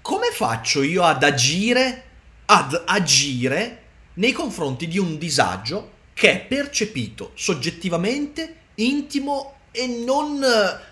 Come 0.01 0.27
faccio 0.31 0.81
io 0.83 1.03
ad 1.03 1.23
agire, 1.23 2.03
ad 2.45 2.83
agire 2.85 3.81
nei 4.15 4.31
confronti 4.31 4.87
di 4.87 4.97
un 4.97 5.17
disagio 5.17 5.95
che 6.13 6.31
è 6.31 6.39
percepito 6.39 7.31
soggettivamente, 7.35 8.55
intimo 8.75 9.56
e 9.71 9.87
non, 9.87 10.43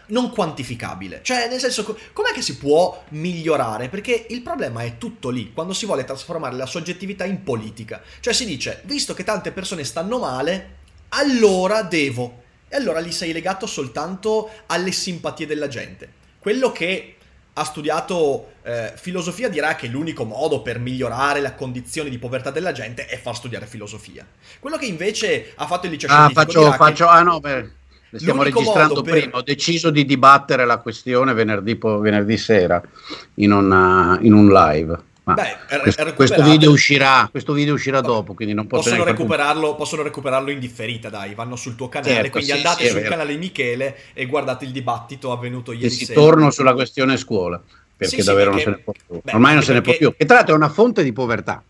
non, 0.08 0.32
quantificabile. 0.32 1.22
Cioè, 1.24 1.48
nel 1.50 1.60
senso, 1.60 1.98
com'è 2.13 2.32
che 2.34 2.41
si 2.41 2.58
può 2.58 3.03
migliorare? 3.10 3.89
Perché 3.89 4.27
il 4.29 4.41
problema 4.41 4.84
è 4.84 4.98
tutto 4.98 5.29
lì, 5.29 5.53
quando 5.53 5.74
si 5.74 5.86
vuole 5.86 6.03
trasformare 6.03 6.55
la 6.55 6.65
soggettività 6.65 7.25
in 7.25 7.44
politica. 7.44 8.01
Cioè 8.20 8.34
si 8.34 8.46
dice, 8.46 8.82
visto 8.86 9.13
che 9.13 9.24
tante 9.24 9.51
persone 9.51 9.84
stanno 9.84 10.20
male, 10.20 10.77
allora 11.10 11.82
devo. 11.82 12.44
E 12.67 12.75
allora 12.75 13.00
lì 13.00 13.12
sei 13.12 13.32
legato 13.32 13.65
soltanto 13.65 14.50
alle 14.67 14.91
simpatie 14.91 15.48
della 15.48 15.67
gente. 15.67 16.24
Quello 16.39 16.72
che 16.72 17.15
ha 17.58 17.63
studiato 17.63 18.53
eh, 18.63 18.94
filosofia 18.98 19.48
dirà 19.48 19.75
che 19.75 19.88
l'unico 19.88 20.25
modo 20.25 20.62
per 20.62 20.77
migliorare 20.77 21.39
la 21.39 21.53
condizione 21.53 22.10
di 22.10 22.17
povertà 22.17 22.51
della 22.51 22.74
gente 22.74 23.05
è 23.05 23.17
far 23.17 23.36
studiare 23.36 23.65
filosofia. 23.65 24.27
Quello 24.60 24.77
che 24.77 24.86
invece 24.86 25.53
ha 25.55 25.65
fatto 25.65 25.86
il 25.86 25.94
liceo 25.94 26.10
ah, 26.12 26.29
faccio, 26.34 26.72
faccio, 26.74 27.08
ah 27.08 27.22
no, 27.22 27.39
beh, 27.39 27.72
stiamo 28.19 28.43
registrando 28.43 29.01
per... 29.01 29.19
prima, 29.19 29.38
ho 29.38 29.41
deciso 29.41 29.89
di 29.89 30.05
dibattere 30.05 30.65
la 30.65 30.77
questione 30.77 31.34
venerdì, 31.34 31.77
venerdì 31.79 32.38
sera 32.38 32.81
in, 33.36 33.51
una, 33.51 34.17
in 34.22 34.34
un 34.34 34.50
live. 34.50 35.00
Beh, 35.34 35.79
questo, 35.81 36.13
questo, 36.13 36.43
video 36.43 36.69
uscirà, 36.69 37.27
questo, 37.31 37.53
video 37.53 37.74
uscirà, 37.74 38.00
dopo, 38.00 38.36
quindi 38.36 38.53
non 38.53 38.67
posso 38.67 38.89
possono 38.89 39.03
recuperarlo, 39.03 39.74
possono 39.74 40.03
recuperarlo 40.03 40.51
in 40.51 40.60
differita, 40.60 41.10
dai, 41.10 41.34
vanno 41.34 41.55
sul 41.55 41.74
tuo 41.74 41.89
canale, 41.89 42.13
certo, 42.13 42.29
quindi 42.29 42.51
sì, 42.51 42.55
andate 42.57 42.84
sì, 42.86 42.89
sul 42.91 43.01
canale 43.01 43.36
Michele 43.36 43.95
e 44.13 44.27
guardate 44.27 44.65
il 44.65 44.72
dibattito 44.72 45.31
avvenuto 45.31 45.72
ieri 45.72 45.89
sera. 45.89 46.13
Torno 46.13 46.51
sulla 46.51 46.74
questione 46.74 47.17
scuola, 47.17 47.60
perché 47.98 48.22
sì, 48.22 48.24
davvero 48.24 48.51
perché, 48.51 48.65
non 48.65 48.75
se 48.75 48.77
ne 48.77 48.84
può 48.84 48.93
più. 48.93 49.22
Beh, 49.24 49.31
Ormai 49.34 49.53
non 49.55 49.63
se 49.63 49.74
ne 49.74 49.81
può 49.81 49.98
più. 49.98 50.13
E 50.15 50.25
tra 50.25 50.36
l'altro 50.36 50.53
è 50.53 50.57
una 50.57 50.69
fonte 50.69 51.03
di 51.03 51.12
povertà. 51.12 51.63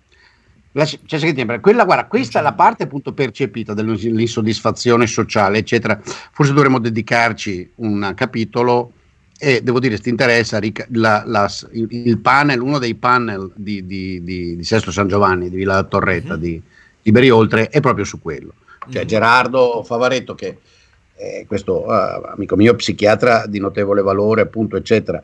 Cioè, 1.05 1.59
quella, 1.61 1.85
guarda, 1.85 2.05
questa 2.05 2.39
è 2.39 2.41
la 2.41 2.53
parte 2.53 2.83
appunto 2.83 3.13
percepita 3.13 3.73
dell'insoddisfazione 3.73 5.07
sociale, 5.07 5.59
eccetera. 5.59 5.97
Forse 6.03 6.51
dovremmo 6.51 6.79
dedicarci 6.79 7.71
un 7.75 8.11
capitolo 8.13 8.91
e 9.37 9.61
devo 9.61 9.79
dire, 9.79 9.95
se 9.95 10.03
ti 10.03 10.09
interessa, 10.09 10.59
la, 10.89 11.23
la, 11.25 11.49
il 11.71 12.17
panel, 12.19 12.61
uno 12.61 12.77
dei 12.77 12.95
panel 12.95 13.51
di, 13.55 13.85
di, 13.85 14.21
di, 14.23 14.57
di 14.57 14.63
Sesto 14.65 14.91
San 14.91 15.07
Giovanni, 15.07 15.49
di 15.49 15.55
Villa 15.55 15.81
Torretta, 15.83 16.33
mm-hmm. 16.33 16.41
di 16.41 16.61
Liberi 17.03 17.29
Oltre, 17.29 17.69
è 17.69 17.79
proprio 17.79 18.03
su 18.03 18.19
quello. 18.19 18.53
Cioè 18.89 18.99
mm-hmm. 18.99 19.07
Gerardo 19.07 19.83
Favaretto, 19.83 20.35
che 20.35 20.57
è 21.15 21.45
questo 21.47 21.85
uh, 21.85 22.31
amico 22.33 22.57
mio 22.57 22.75
psichiatra 22.75 23.45
di 23.47 23.59
notevole 23.59 24.01
valore, 24.01 24.41
appunto, 24.41 24.75
eccetera, 24.75 25.21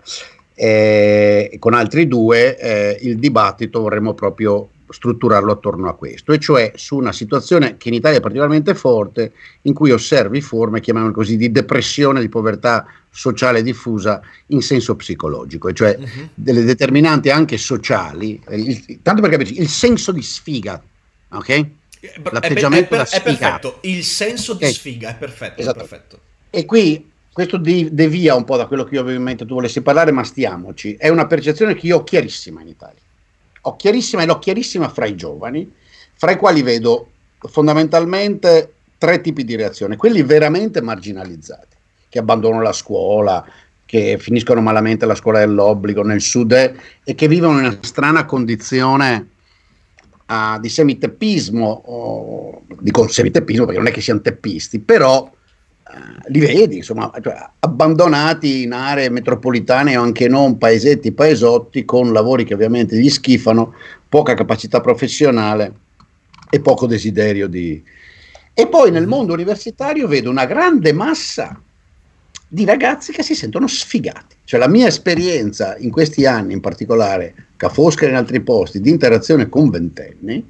e 0.53 1.55
con 1.59 1.73
altri 1.73 2.07
due 2.07 2.57
eh, 2.57 2.97
il 3.01 3.17
dibattito 3.17 3.81
vorremmo 3.81 4.13
proprio 4.13 4.69
strutturarlo 4.91 5.51
attorno 5.51 5.89
a 5.89 5.95
questo, 5.95 6.33
e 6.33 6.39
cioè 6.39 6.71
su 6.75 6.95
una 6.95 7.11
situazione 7.11 7.77
che 7.77 7.87
in 7.87 7.95
Italia 7.95 8.17
è 8.17 8.21
particolarmente 8.21 8.75
forte, 8.75 9.33
in 9.63 9.73
cui 9.73 9.91
osservi 9.91 10.41
forme, 10.41 10.79
chiamiamole 10.79 11.13
così, 11.13 11.37
di 11.37 11.51
depressione, 11.51 12.21
di 12.21 12.29
povertà 12.29 12.85
sociale 13.09 13.63
diffusa 13.63 14.21
in 14.47 14.61
senso 14.61 14.95
psicologico, 14.95 15.67
e 15.69 15.73
cioè 15.73 15.97
uh-huh. 15.97 16.29
delle 16.33 16.63
determinanti 16.63 17.29
anche 17.29 17.57
sociali, 17.57 18.41
il, 18.49 18.99
tanto 19.01 19.21
per 19.21 19.31
capirci, 19.31 19.59
il 19.59 19.69
senso 19.69 20.11
di 20.11 20.21
sfiga, 20.21 20.81
ok? 21.29 21.65
L'atteggiamento 22.31 22.95
è, 22.95 22.99
è, 22.99 23.03
è, 23.03 23.17
è 23.17 23.21
perfetto, 23.21 23.79
il 23.81 24.03
senso 24.03 24.53
di 24.53 24.65
sfiga 24.65 25.09
è 25.09 25.15
perfetto, 25.15 25.61
esatto. 25.61 25.77
perfetto. 25.77 26.19
E 26.49 26.65
qui 26.65 27.09
questo 27.31 27.57
devia 27.57 28.35
un 28.35 28.43
po' 28.43 28.57
da 28.57 28.65
quello 28.65 28.83
che 28.83 28.95
io 28.95 29.01
avevo 29.01 29.17
in 29.17 29.23
mente 29.23 29.45
tu 29.45 29.53
volessi 29.53 29.81
parlare, 29.81 30.11
ma 30.11 30.23
stiamoci. 30.23 30.95
È 30.95 31.07
una 31.07 31.27
percezione 31.27 31.75
che 31.75 31.87
io 31.87 31.97
ho 31.97 32.03
chiarissima 32.03 32.61
in 32.61 32.67
Italia 32.67 32.99
ho 33.61 33.75
chiarissima 33.75 34.23
e 34.23 34.25
l'ho 34.25 34.39
chiarissima 34.39 34.89
fra 34.89 35.05
i 35.05 35.15
giovani, 35.15 35.71
fra 36.13 36.31
i 36.31 36.37
quali 36.37 36.61
vedo 36.61 37.09
fondamentalmente 37.37 38.73
tre 38.97 39.21
tipi 39.21 39.43
di 39.43 39.55
reazione, 39.55 39.97
quelli 39.97 40.21
veramente 40.21 40.81
marginalizzati, 40.81 41.75
che 42.09 42.19
abbandonano 42.19 42.61
la 42.61 42.73
scuola, 42.73 43.43
che 43.85 44.17
finiscono 44.19 44.61
malamente 44.61 45.05
la 45.05 45.15
scuola 45.15 45.39
dell'obbligo 45.39 46.03
nel 46.03 46.21
sud 46.21 46.51
e 47.03 47.15
che 47.15 47.27
vivono 47.27 47.59
in 47.59 47.65
una 47.65 47.77
strana 47.81 48.25
condizione 48.25 49.29
uh, 50.27 50.59
di 50.59 50.69
semiteppismo, 50.69 51.65
o, 51.85 52.61
dico 52.79 53.07
semiteppismo 53.07 53.65
perché 53.65 53.79
non 53.79 53.89
è 53.89 53.91
che 53.91 54.01
siano 54.01 54.21
teppisti, 54.21 54.79
però 54.79 55.29
li 56.27 56.39
vedi, 56.39 56.77
insomma, 56.77 57.11
cioè, 57.21 57.35
abbandonati 57.59 58.63
in 58.63 58.73
aree 58.73 59.09
metropolitane 59.09 59.97
o 59.97 60.01
anche 60.01 60.27
non, 60.27 60.57
paesetti, 60.57 61.11
paesotti, 61.11 61.85
con 61.85 62.11
lavori 62.13 62.43
che 62.43 62.53
ovviamente 62.53 62.97
gli 62.97 63.09
schifano, 63.09 63.73
poca 64.07 64.33
capacità 64.33 64.81
professionale 64.81 65.73
e 66.49 66.59
poco 66.59 66.85
desiderio 66.85 67.47
di... 67.47 67.81
E 68.53 68.67
poi 68.67 68.91
nel 68.91 69.07
mondo 69.07 69.33
universitario 69.33 70.07
vedo 70.07 70.29
una 70.29 70.45
grande 70.45 70.91
massa 70.91 71.59
di 72.47 72.65
ragazzi 72.65 73.13
che 73.13 73.23
si 73.23 73.33
sentono 73.33 73.67
sfigati. 73.67 74.35
Cioè 74.43 74.59
la 74.59 74.67
mia 74.67 74.87
esperienza 74.87 75.77
in 75.77 75.89
questi 75.89 76.25
anni, 76.25 76.53
in 76.53 76.59
particolare 76.59 77.33
a 77.57 77.69
Fosca 77.69 78.05
e 78.05 78.09
in 78.09 78.15
altri 78.15 78.41
posti, 78.41 78.81
di 78.81 78.89
interazione 78.89 79.47
con 79.47 79.69
ventenni, 79.69 80.43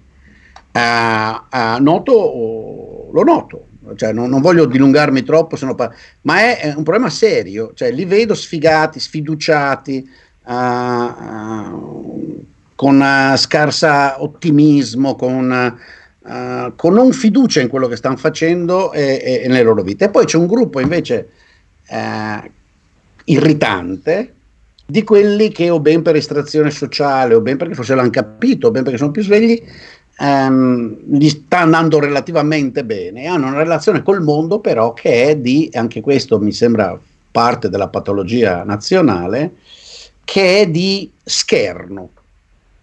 eh, 0.71 1.41
eh, 1.53 1.79
noto, 1.79 3.10
lo 3.12 3.24
noto, 3.24 3.65
cioè, 3.95 4.13
non, 4.13 4.29
non, 4.29 4.41
voglio 4.41 4.65
dilungarmi 4.65 5.23
troppo, 5.23 5.57
pa- 5.75 5.93
ma 6.21 6.39
è, 6.39 6.59
è, 6.59 6.73
un 6.75 6.83
problema 6.83 7.09
serio, 7.09 7.71
cioè, 7.73 7.91
li 7.91 8.05
vedo 8.05 8.35
sfigati, 8.35 9.00
sfiduciati, 9.00 10.09
uh, 10.45 10.53
uh, 10.53 12.45
con 12.75 13.00
uh, 13.00 13.35
scarsa 13.35 14.21
ottimismo, 14.21 15.15
con, 15.15 15.79
con, 16.75 16.93
non 16.93 17.11
fiducia 17.11 17.61
in 17.61 17.67
quello 17.67 17.88
che 17.88 17.95
stanno 17.95 18.17
facendo 18.17 18.91
e, 18.93 19.19
e, 19.23 19.41
e, 19.43 19.47
nelle 19.47 19.63
loro 19.63 19.81
vite. 19.81 20.05
E 20.05 20.09
poi 20.09 20.25
c'è 20.25 20.38
un 20.38 20.47
gruppo 20.47 20.79
invece 20.79 21.29
irritante 23.25 24.33
di 24.85 25.03
quelli 25.03 25.51
che 25.51 25.69
o 25.69 25.79
ben 25.79 26.01
per 26.01 26.15
estrazione 26.15 26.69
sociale 26.69 27.33
o 27.33 27.41
ben 27.41 27.57
perché 27.57 27.73
forse 27.73 27.95
l'hanno 27.95 28.09
capito 28.09 28.67
o 28.67 28.71
ben 28.71 28.83
perché 28.83 28.97
sono 28.97 29.11
più 29.11 29.23
svegli 29.23 29.61
ehm, 30.17 30.97
gli 31.05 31.29
sta 31.29 31.59
andando 31.59 31.99
relativamente 31.99 32.83
bene, 32.83 33.27
hanno 33.27 33.47
una 33.47 33.57
relazione 33.57 34.03
col 34.03 34.21
mondo 34.21 34.59
però 34.59 34.93
che 34.93 35.29
è 35.29 35.37
di, 35.37 35.69
anche 35.73 36.01
questo 36.01 36.39
mi 36.39 36.51
sembra 36.51 36.99
parte 37.31 37.69
della 37.69 37.87
patologia 37.87 38.63
nazionale, 38.63 39.55
che 40.23 40.61
è 40.61 40.67
di 40.67 41.11
scherno. 41.23 42.09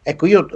Ecco, 0.03 0.25
io 0.25 0.49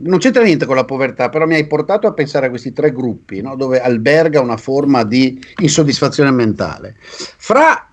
non 0.00 0.18
c'entra 0.18 0.42
niente 0.42 0.64
con 0.64 0.76
la 0.76 0.86
povertà, 0.86 1.28
però 1.28 1.46
mi 1.46 1.54
hai 1.54 1.66
portato 1.66 2.06
a 2.06 2.14
pensare 2.14 2.46
a 2.46 2.48
questi 2.48 2.72
tre 2.72 2.90
gruppi, 2.90 3.42
no? 3.42 3.54
dove 3.54 3.80
alberga 3.80 4.40
una 4.40 4.56
forma 4.56 5.04
di 5.04 5.38
insoddisfazione 5.60 6.30
mentale. 6.30 6.96
Fra 6.98 7.86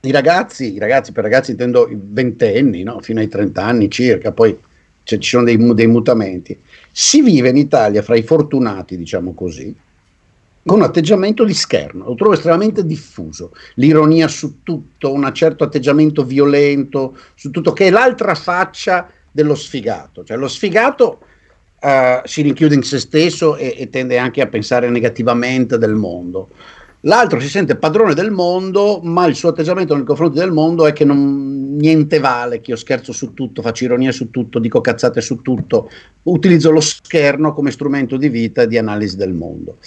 i 0.00 0.10
ragazzi, 0.10 0.74
i 0.74 0.78
ragazzi 0.78 1.12
per 1.12 1.24
ragazzi 1.24 1.52
intendo 1.52 1.88
i 1.88 1.98
ventenni, 1.98 2.82
no? 2.82 3.00
fino 3.00 3.20
ai 3.20 3.28
30 3.28 3.64
anni 3.64 3.90
circa, 3.90 4.32
poi 4.32 4.58
cioè, 5.04 5.18
ci 5.18 5.30
sono 5.30 5.44
dei, 5.44 5.56
dei 5.74 5.86
mutamenti. 5.86 6.58
Si 6.90 7.22
vive 7.22 7.48
in 7.48 7.56
Italia 7.56 8.02
fra 8.02 8.16
i 8.16 8.22
fortunati, 8.22 8.96
diciamo 8.96 9.34
così, 9.34 9.74
con 10.64 10.78
un 10.78 10.84
atteggiamento 10.84 11.44
di 11.44 11.54
scherno, 11.54 12.04
lo 12.04 12.14
trovo 12.14 12.34
estremamente 12.34 12.86
diffuso, 12.86 13.52
l'ironia 13.74 14.28
su 14.28 14.62
tutto, 14.62 15.12
un 15.12 15.28
certo 15.34 15.64
atteggiamento 15.64 16.24
violento 16.24 17.16
su 17.34 17.50
tutto, 17.50 17.72
che 17.72 17.88
è 17.88 17.90
l'altra 17.90 18.34
faccia 18.34 19.10
dello 19.30 19.56
sfigato, 19.56 20.22
cioè 20.22 20.36
lo 20.36 20.46
sfigato 20.46 21.20
uh, 21.80 22.20
si 22.24 22.42
rinchiude 22.42 22.76
in 22.76 22.82
se 22.82 23.00
stesso 23.00 23.56
e, 23.56 23.74
e, 23.76 23.90
tende 23.90 24.18
anche 24.18 24.40
a 24.40 24.46
pensare 24.46 24.88
negativamente 24.88 25.78
del 25.78 25.94
mondo. 25.94 26.50
L'altro 27.04 27.40
si 27.40 27.48
sente 27.48 27.74
padrone 27.76 28.14
del 28.14 28.30
mondo, 28.30 29.00
ma 29.02 29.26
il 29.26 29.34
suo 29.34 29.48
atteggiamento 29.48 29.94
nei 29.96 30.04
confronti 30.04 30.38
del 30.38 30.52
mondo 30.52 30.86
è 30.86 30.92
che 30.92 31.04
non, 31.04 31.76
niente 31.76 32.20
vale, 32.20 32.60
che 32.60 32.70
io 32.70 32.76
scherzo 32.76 33.12
su 33.12 33.34
tutto, 33.34 33.60
faccio 33.60 33.84
ironia 33.84 34.12
su 34.12 34.30
tutto, 34.30 34.60
dico 34.60 34.80
cazzate 34.80 35.20
su 35.20 35.42
tutto, 35.42 35.90
utilizzo 36.24 36.70
lo 36.70 36.80
scherno 36.80 37.52
come 37.52 37.72
strumento 37.72 38.16
di 38.16 38.28
vita 38.28 38.62
e 38.62 38.68
di 38.68 38.78
analisi 38.78 39.16
del 39.16 39.32
mondo. 39.32 39.78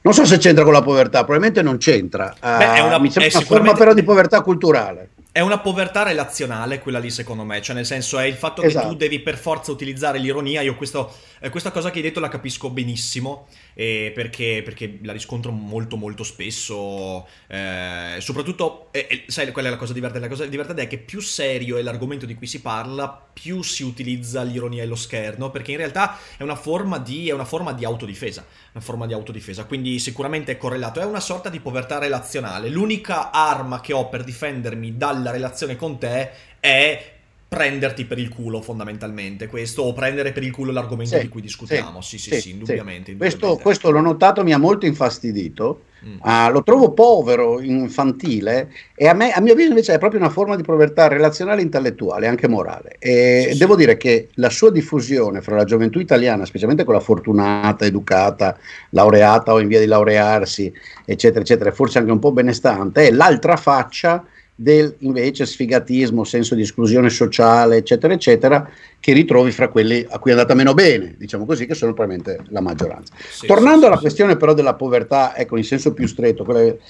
Non 0.00 0.14
so 0.14 0.24
se 0.24 0.38
c'entra 0.38 0.64
con 0.64 0.72
la 0.72 0.82
povertà, 0.82 1.24
probabilmente 1.24 1.60
non 1.60 1.76
c'entra. 1.76 2.34
Beh, 2.40 2.74
è 2.74 2.80
una, 2.80 2.96
uh, 2.96 3.00
mi 3.00 3.10
sembra 3.10 3.38
una 3.38 3.46
forma 3.46 3.72
però 3.74 3.92
di 3.92 4.02
povertà 4.02 4.40
culturale. 4.40 5.10
È 5.36 5.40
una 5.40 5.58
povertà 5.58 6.02
relazionale 6.02 6.78
quella 6.78 6.98
lì 6.98 7.10
secondo 7.10 7.44
me, 7.44 7.60
cioè 7.60 7.74
nel 7.74 7.84
senso 7.84 8.18
è 8.18 8.24
il 8.24 8.36
fatto 8.36 8.62
esatto. 8.62 8.68
che 8.68 8.72
tu 8.72 8.78
esatto. 8.78 8.96
devi 8.96 9.20
per 9.20 9.36
forza 9.36 9.70
utilizzare 9.70 10.18
l'ironia, 10.18 10.62
io 10.62 10.74
questo, 10.76 11.14
eh, 11.40 11.50
questa 11.50 11.70
cosa 11.70 11.90
che 11.90 11.98
hai 11.98 12.04
detto 12.04 12.20
la 12.20 12.28
capisco 12.28 12.70
benissimo, 12.70 13.46
eh, 13.74 14.12
perché, 14.14 14.62
perché, 14.64 14.98
la 15.02 15.12
riscontro 15.12 15.52
molto 15.52 15.98
molto 15.98 16.24
spesso, 16.24 17.28
eh, 17.48 18.16
soprattutto, 18.18 18.88
sai 19.26 19.52
qual 19.52 19.66
è 19.66 19.68
la 19.68 19.76
cosa 19.76 19.92
divertente? 19.92 20.26
La 20.26 20.32
cosa 20.32 20.46
divertente 20.46 20.80
è 20.84 20.86
che 20.86 20.96
più 20.96 21.20
serio 21.20 21.76
è 21.76 21.82
l'argomento 21.82 22.24
di 22.24 22.34
cui 22.34 22.46
si 22.46 22.62
parla, 22.62 23.26
più 23.30 23.60
si 23.60 23.82
utilizza 23.82 24.40
l'ironia 24.40 24.84
e 24.84 24.86
lo 24.86 24.94
scherno, 24.94 25.50
perché 25.50 25.72
in 25.72 25.76
realtà 25.76 26.16
è 26.38 26.44
una 26.44 26.56
forma 26.56 26.96
di, 26.96 27.30
una 27.30 27.44
forma 27.44 27.74
di 27.74 27.84
autodifesa, 27.84 28.42
una 28.72 28.82
forma 28.82 29.06
di 29.06 29.12
autodifesa, 29.12 29.66
quindi 29.66 29.98
sicuramente 29.98 30.52
è 30.52 30.56
correlato, 30.56 31.00
è 31.00 31.04
una 31.04 31.20
sorta 31.20 31.50
di 31.50 31.60
povertà 31.60 31.98
relazionale, 31.98 32.70
l'unica 32.70 33.30
arma 33.30 33.82
che 33.82 33.92
ho 33.92 34.08
per 34.08 34.24
difendermi 34.24 34.96
dalla 35.26 35.30
relazione 35.32 35.76
con 35.76 35.98
te 35.98 36.30
è 36.60 37.14
prenderti 37.48 38.04
per 38.04 38.18
il 38.18 38.28
culo 38.28 38.60
fondamentalmente. 38.60 39.46
Questo 39.46 39.82
o 39.82 39.92
prendere 39.92 40.32
per 40.32 40.42
il 40.42 40.50
culo 40.50 40.72
l'argomento 40.72 41.16
sì, 41.16 41.22
di 41.22 41.28
cui 41.28 41.40
discutiamo. 41.40 42.00
Sì 42.00 42.18
sì 42.18 42.30
sì, 42.30 42.40
sì 42.40 42.50
indubbiamente, 42.50 43.12
indubbiamente. 43.12 43.16
Questo, 43.16 43.56
questo, 43.62 43.90
l'ho 43.90 44.00
notato 44.00 44.42
mi 44.42 44.52
ha 44.52 44.58
molto 44.58 44.86
infastidito. 44.86 45.82
Mm. 46.06 46.18
uh, 46.22 46.52
lo 46.52 46.62
trovo 46.62 46.90
povero 46.92 47.58
infantile 47.58 48.70
e 48.94 49.08
a, 49.08 49.14
me, 49.14 49.32
a 49.32 49.40
mio 49.40 49.54
avviso 49.54 49.70
invece 49.70 49.94
è 49.94 49.98
proprio 49.98 50.20
una 50.20 50.28
forma 50.28 50.54
di 50.54 50.62
povertà 50.62 51.08
relazionale 51.08 51.62
intellettuale 51.62 52.26
anche 52.26 52.48
morale. 52.48 52.96
E 52.98 53.54
devo 53.56 53.74
dire 53.76 53.96
che 53.96 54.28
la 54.34 54.50
sua 54.50 54.70
diffusione 54.70 55.40
fra 55.40 55.56
la 55.56 55.64
gioventù 55.64 55.98
italiana 55.98 56.44
specialmente 56.44 56.84
quella 56.84 57.00
fortunata 57.00 57.86
educata 57.86 58.58
laureata 58.90 59.54
o 59.54 59.58
in 59.58 59.68
via 59.68 59.80
di 59.80 59.86
laurearsi 59.86 60.70
eccetera 61.06 61.40
eccetera 61.40 61.72
forse 61.72 61.98
anche 61.98 62.12
un 62.12 62.18
po' 62.18 62.30
benestante 62.30 63.08
è 63.08 63.10
l'altra 63.10 63.56
faccia 63.56 64.22
del 64.58 64.96
invece 65.00 65.44
sfigatismo, 65.44 66.24
senso 66.24 66.54
di 66.54 66.62
esclusione 66.62 67.10
sociale, 67.10 67.76
eccetera, 67.76 68.14
eccetera, 68.14 68.68
che 68.98 69.12
ritrovi 69.12 69.50
fra 69.50 69.68
quelli 69.68 70.04
a 70.08 70.18
cui 70.18 70.30
è 70.30 70.34
andata 70.34 70.54
meno 70.54 70.72
bene, 70.72 71.14
diciamo 71.18 71.44
così, 71.44 71.66
che 71.66 71.74
sono 71.74 71.92
probabilmente 71.92 72.42
la 72.48 72.62
maggioranza. 72.62 73.12
Sì, 73.18 73.46
Tornando 73.46 73.80
sì, 73.80 73.86
alla 73.86 73.96
sì. 73.96 74.00
questione 74.00 74.36
però 74.36 74.54
della 74.54 74.74
povertà, 74.74 75.36
ecco, 75.36 75.58
in 75.58 75.64
senso 75.64 75.92
più 75.92 76.06
stretto, 76.06 76.44
quelle, 76.44 76.80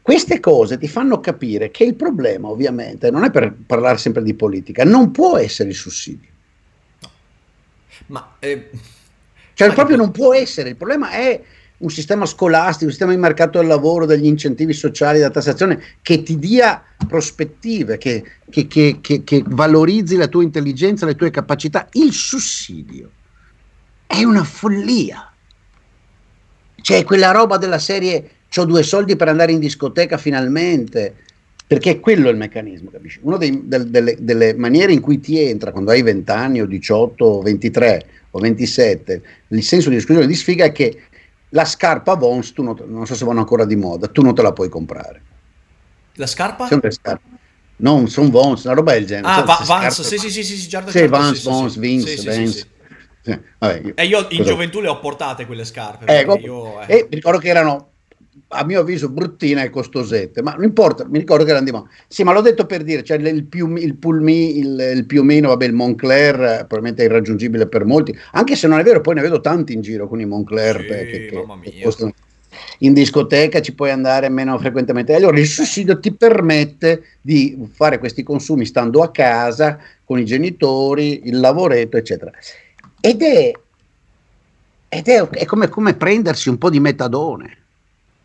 queste 0.00 0.38
cose 0.38 0.78
ti 0.78 0.86
fanno 0.86 1.18
capire 1.18 1.72
che 1.72 1.82
il 1.82 1.96
problema, 1.96 2.48
ovviamente, 2.48 3.10
non 3.10 3.24
è 3.24 3.32
per 3.32 3.52
parlare 3.66 3.98
sempre 3.98 4.22
di 4.22 4.34
politica, 4.34 4.84
non 4.84 5.10
può 5.10 5.36
essere 5.36 5.70
il 5.70 5.74
sussidio. 5.74 6.30
Ma... 8.06 8.36
Eh, 8.38 8.70
cioè, 9.54 9.72
proprio 9.74 9.96
non 9.96 10.12
può 10.12 10.32
essere, 10.32 10.70
il 10.70 10.76
problema 10.76 11.10
è 11.10 11.40
un 11.82 11.90
sistema 11.90 12.26
scolastico, 12.26 12.84
un 12.84 12.90
sistema 12.90 13.12
di 13.12 13.18
mercato 13.18 13.58
del 13.58 13.66
lavoro, 13.66 14.06
degli 14.06 14.26
incentivi 14.26 14.72
sociali, 14.72 15.18
della 15.18 15.30
tassazione 15.30 15.80
che 16.00 16.22
ti 16.22 16.38
dia 16.38 16.82
prospettive, 17.06 17.98
che, 17.98 18.22
che, 18.48 18.66
che, 18.66 19.00
che, 19.00 19.42
valorizzi 19.46 20.16
la 20.16 20.28
tua 20.28 20.42
intelligenza, 20.42 21.06
le 21.06 21.16
tue 21.16 21.30
capacità. 21.30 21.88
Il 21.92 22.12
sussidio 22.12 23.10
è 24.06 24.22
una 24.22 24.44
follia. 24.44 25.32
C'è 26.80 27.04
quella 27.04 27.30
roba 27.30 27.58
della 27.58 27.78
serie 27.78 28.30
ho 28.54 28.64
due 28.64 28.82
soldi 28.82 29.16
per 29.16 29.28
andare 29.28 29.52
in 29.52 29.58
discoteca 29.58 30.18
finalmente, 30.18 31.14
perché 31.66 31.92
è 31.92 32.00
quello 32.00 32.28
il 32.28 32.36
meccanismo, 32.36 32.90
capisci? 32.90 33.18
Una 33.22 33.38
del, 33.38 33.88
delle, 33.88 34.16
delle, 34.20 34.54
maniere 34.54 34.92
in 34.92 35.00
cui 35.00 35.20
ti 35.20 35.40
entra 35.40 35.72
quando 35.72 35.90
hai 35.90 36.02
20 36.02 36.30
anni 36.30 36.60
o 36.60 36.66
18 36.66 37.24
o 37.24 37.40
23 37.40 38.06
o 38.30 38.38
27, 38.38 39.22
il 39.48 39.62
senso 39.62 39.88
di 39.88 39.96
esclusione 39.96 40.28
di 40.28 40.34
sfiga 40.34 40.66
è 40.66 40.72
che 40.72 41.00
la 41.52 41.64
scarpa 41.64 42.14
Vons, 42.14 42.52
tu 42.52 42.62
non, 42.62 42.76
non, 42.86 43.06
so 43.06 43.14
se 43.14 43.24
vanno 43.24 43.40
ancora 43.40 43.64
di 43.64 43.76
moda, 43.76 44.08
tu 44.08 44.22
non 44.22 44.34
te 44.34 44.42
la 44.42 44.52
puoi 44.52 44.68
comprare. 44.68 45.22
La 46.14 46.26
scarpa? 46.26 46.66
Sono 46.66 46.80
le 46.82 46.90
scarpe. 46.90 47.28
Non, 47.76 48.08
sono 48.08 48.30
Vons, 48.30 48.64
una 48.64 48.74
roba 48.74 48.92
del 48.92 49.06
genere. 49.06 49.28
Ah, 49.28 49.42
va, 49.42 49.62
Vans, 49.64 50.02
sì, 50.02 50.18
sì, 50.18 50.30
sì, 50.30 50.42
sì, 50.44 50.68
certo, 50.68 50.90
sì, 50.90 50.98
certo, 50.98 51.16
Vans, 51.16 51.38
sì, 51.38 51.48
Vons, 51.48 51.72
sì, 51.72 51.78
Vince, 51.78 52.16
sì, 52.16 52.26
Vance. 52.26 52.52
Sì, 52.52 52.58
sì. 53.22 53.40
Vabbè, 53.58 53.80
io, 53.84 53.94
e 53.94 54.04
io 54.04 54.26
in 54.30 54.44
gioventù 54.44 54.80
le 54.80 54.88
ho 54.88 54.98
portate 54.98 55.46
quelle 55.46 55.64
scarpe. 55.64 56.06
Ecco, 56.06 56.36
io, 56.38 56.80
eh. 56.82 56.94
E 56.94 57.06
ricordo 57.10 57.38
che 57.38 57.48
erano 57.48 57.91
a 58.52 58.64
mio 58.64 58.80
avviso 58.80 59.08
bruttine 59.08 59.64
e 59.64 59.70
costosette, 59.70 60.42
ma 60.42 60.52
non 60.52 60.64
importa, 60.64 61.06
mi 61.08 61.18
ricordo 61.18 61.44
che 61.44 61.50
erano 61.50 61.64
di 61.64 61.72
moda. 61.72 61.88
Sì, 62.06 62.22
ma 62.22 62.32
l'ho 62.32 62.42
detto 62.42 62.66
per 62.66 62.82
dire, 62.82 63.02
cioè 63.02 63.16
il, 63.16 63.44
più, 63.44 63.74
il 63.76 63.96
Pulmi, 63.96 64.58
il, 64.58 64.92
il 64.94 65.06
Piumino, 65.06 65.48
vabbè, 65.48 65.64
il 65.64 65.72
Moncler, 65.72 66.36
probabilmente 66.36 67.02
è 67.02 67.06
irraggiungibile 67.06 67.66
per 67.66 67.84
molti, 67.84 68.16
anche 68.32 68.54
se 68.54 68.68
non 68.68 68.78
è 68.78 68.82
vero, 68.82 69.00
poi 69.00 69.14
ne 69.14 69.22
vedo 69.22 69.40
tanti 69.40 69.72
in 69.72 69.80
giro 69.80 70.06
con 70.06 70.20
i 70.20 70.26
Moncler 70.26 70.80
sì, 70.80 70.86
che, 70.86 71.06
che, 71.06 71.44
che 71.62 71.82
costano. 71.82 72.12
In 72.80 72.92
discoteca 72.92 73.62
ci 73.62 73.74
puoi 73.74 73.90
andare 73.90 74.28
meno 74.28 74.58
frequentemente. 74.58 75.14
Allora 75.14 75.38
il 75.38 75.46
sussidio 75.46 75.98
ti 75.98 76.12
permette 76.12 77.04
di 77.22 77.56
fare 77.72 77.98
questi 77.98 78.22
consumi 78.22 78.66
stando 78.66 79.02
a 79.02 79.10
casa, 79.10 79.78
con 80.04 80.18
i 80.18 80.26
genitori, 80.26 81.22
il 81.24 81.40
lavoretto, 81.40 81.96
eccetera. 81.96 82.30
Ed 83.00 83.22
è, 83.22 83.52
ed 84.88 85.08
è, 85.08 85.28
è 85.28 85.44
come, 85.46 85.68
come 85.68 85.94
prendersi 85.94 86.50
un 86.50 86.58
po' 86.58 86.68
di 86.68 86.80
metadone 86.80 87.61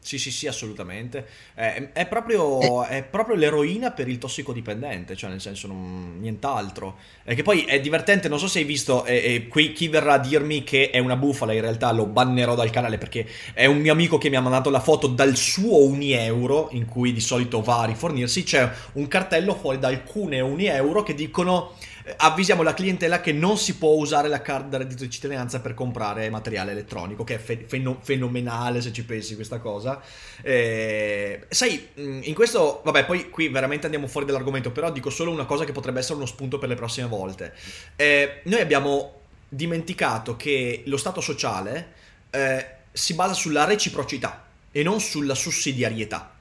sì, 0.08 0.18
sì, 0.18 0.32
sì, 0.32 0.48
assolutamente. 0.48 1.28
È, 1.54 1.90
è, 1.92 2.06
proprio, 2.06 2.86
è, 2.86 3.04
proprio, 3.04 3.36
l'eroina 3.36 3.92
per 3.92 4.08
il 4.08 4.18
tossicodipendente, 4.18 5.18
cioè 5.18 5.30
nel 5.30 5.42
senso 5.42 5.68
non, 5.68 6.18
nient'altro. 6.22 6.96
E 7.26 7.36
che 7.36 7.44
poi 7.44 7.66
è 7.66 7.82
divertente, 7.82 8.30
non 8.30 8.40
so 8.40 8.48
se 8.48 8.60
hai 8.60 8.64
visto, 8.64 9.04
e, 9.04 9.48
qui 9.50 9.74
chi 9.74 9.90
verrà 9.90 10.14
a 10.14 10.18
dirmi 10.18 10.64
che 10.64 10.92
è 10.92 11.00
una 11.00 11.18
bufala, 11.18 11.52
in 11.52 11.60
realtà 11.60 11.92
lo 11.92 12.06
bannerò 12.06 12.56
dal 12.56 12.70
canale 12.70 12.98
perché 12.98 13.28
è 13.54 13.66
un 13.66 13.80
mio 13.80 13.92
amico 13.92 14.18
che 14.18 14.30
mi 14.30 14.38
ha 14.38 14.42
mandato 14.42 14.70
la 14.70 14.80
foto 14.80 15.08
dal 15.08 15.36
suo 15.36 15.84
Uni 15.84 16.14
Euro, 16.14 16.70
in 16.72 16.86
cui 16.86 17.12
di 17.12 17.20
solito 17.20 17.62
va 17.62 17.82
a 17.82 17.86
rifornirsi, 17.86 18.44
c'è 18.44 18.72
un 18.94 19.10
cartello 19.10 19.56
fuori 19.56 19.78
da 19.78 19.90
alcune 19.90 20.40
Uni 20.40 20.68
Euro 20.68 21.04
che 21.04 21.16
dicono 21.16 21.74
avvisiamo 22.16 22.64
la 22.64 22.74
clientela 22.74 23.20
che 23.20 23.34
non 23.34 23.58
si 23.58 23.76
può 23.76 23.92
usare 23.92 24.28
la 24.28 24.42
card 24.42 24.70
da 24.70 24.78
reddito 24.78 25.04
di 25.04 25.10
cittadinanza 25.10 25.60
per 25.60 25.74
comprare 25.74 26.30
materiale 26.30 26.72
elettronico, 26.72 27.24
che 27.24 27.36
è 27.36 27.38
fe- 27.38 27.66
fen- 27.68 27.98
fenomenale 28.02 28.82
se 28.82 28.94
ci 28.94 29.04
pensi 29.04 29.36
questa 29.36 29.60
cosa. 29.60 30.02
Eh, 30.42 31.46
sai, 31.50 31.90
mm, 32.00 32.22
in 32.24 32.34
questo, 32.34 32.82
vabbè, 32.84 33.06
poi 33.06 33.30
qui 33.30 33.50
veramente 33.50 33.86
andiamo 33.86 34.08
fuori 34.08 34.26
dall'argomento, 34.26 34.72
però 34.72 34.92
dico 34.92 35.10
solo 35.10 35.32
una 35.32 35.46
cosa 35.46 35.66
che 35.66 35.72
potrebbe 35.72 36.00
essere 36.00 36.16
uno 36.16 36.26
spunto 36.26 36.58
per 36.58 36.70
le 36.70 36.76
prossime 36.76 37.08
volte. 37.08 37.54
Eh, 37.96 38.42
noi 38.44 38.62
abbiamo 38.62 39.22
dimenticato 39.50 40.36
che 40.36 40.84
lo 40.86 40.98
Stato 40.98 41.22
sociale 41.22 41.94
eh, 42.30 42.66
si 42.92 43.14
basa 43.14 43.34
sulla 43.34 43.66
reciprocità 43.66 44.46
e 44.72 44.84
non 44.84 45.00
sulla 45.00 45.36
sussidiarietà. 45.36 46.34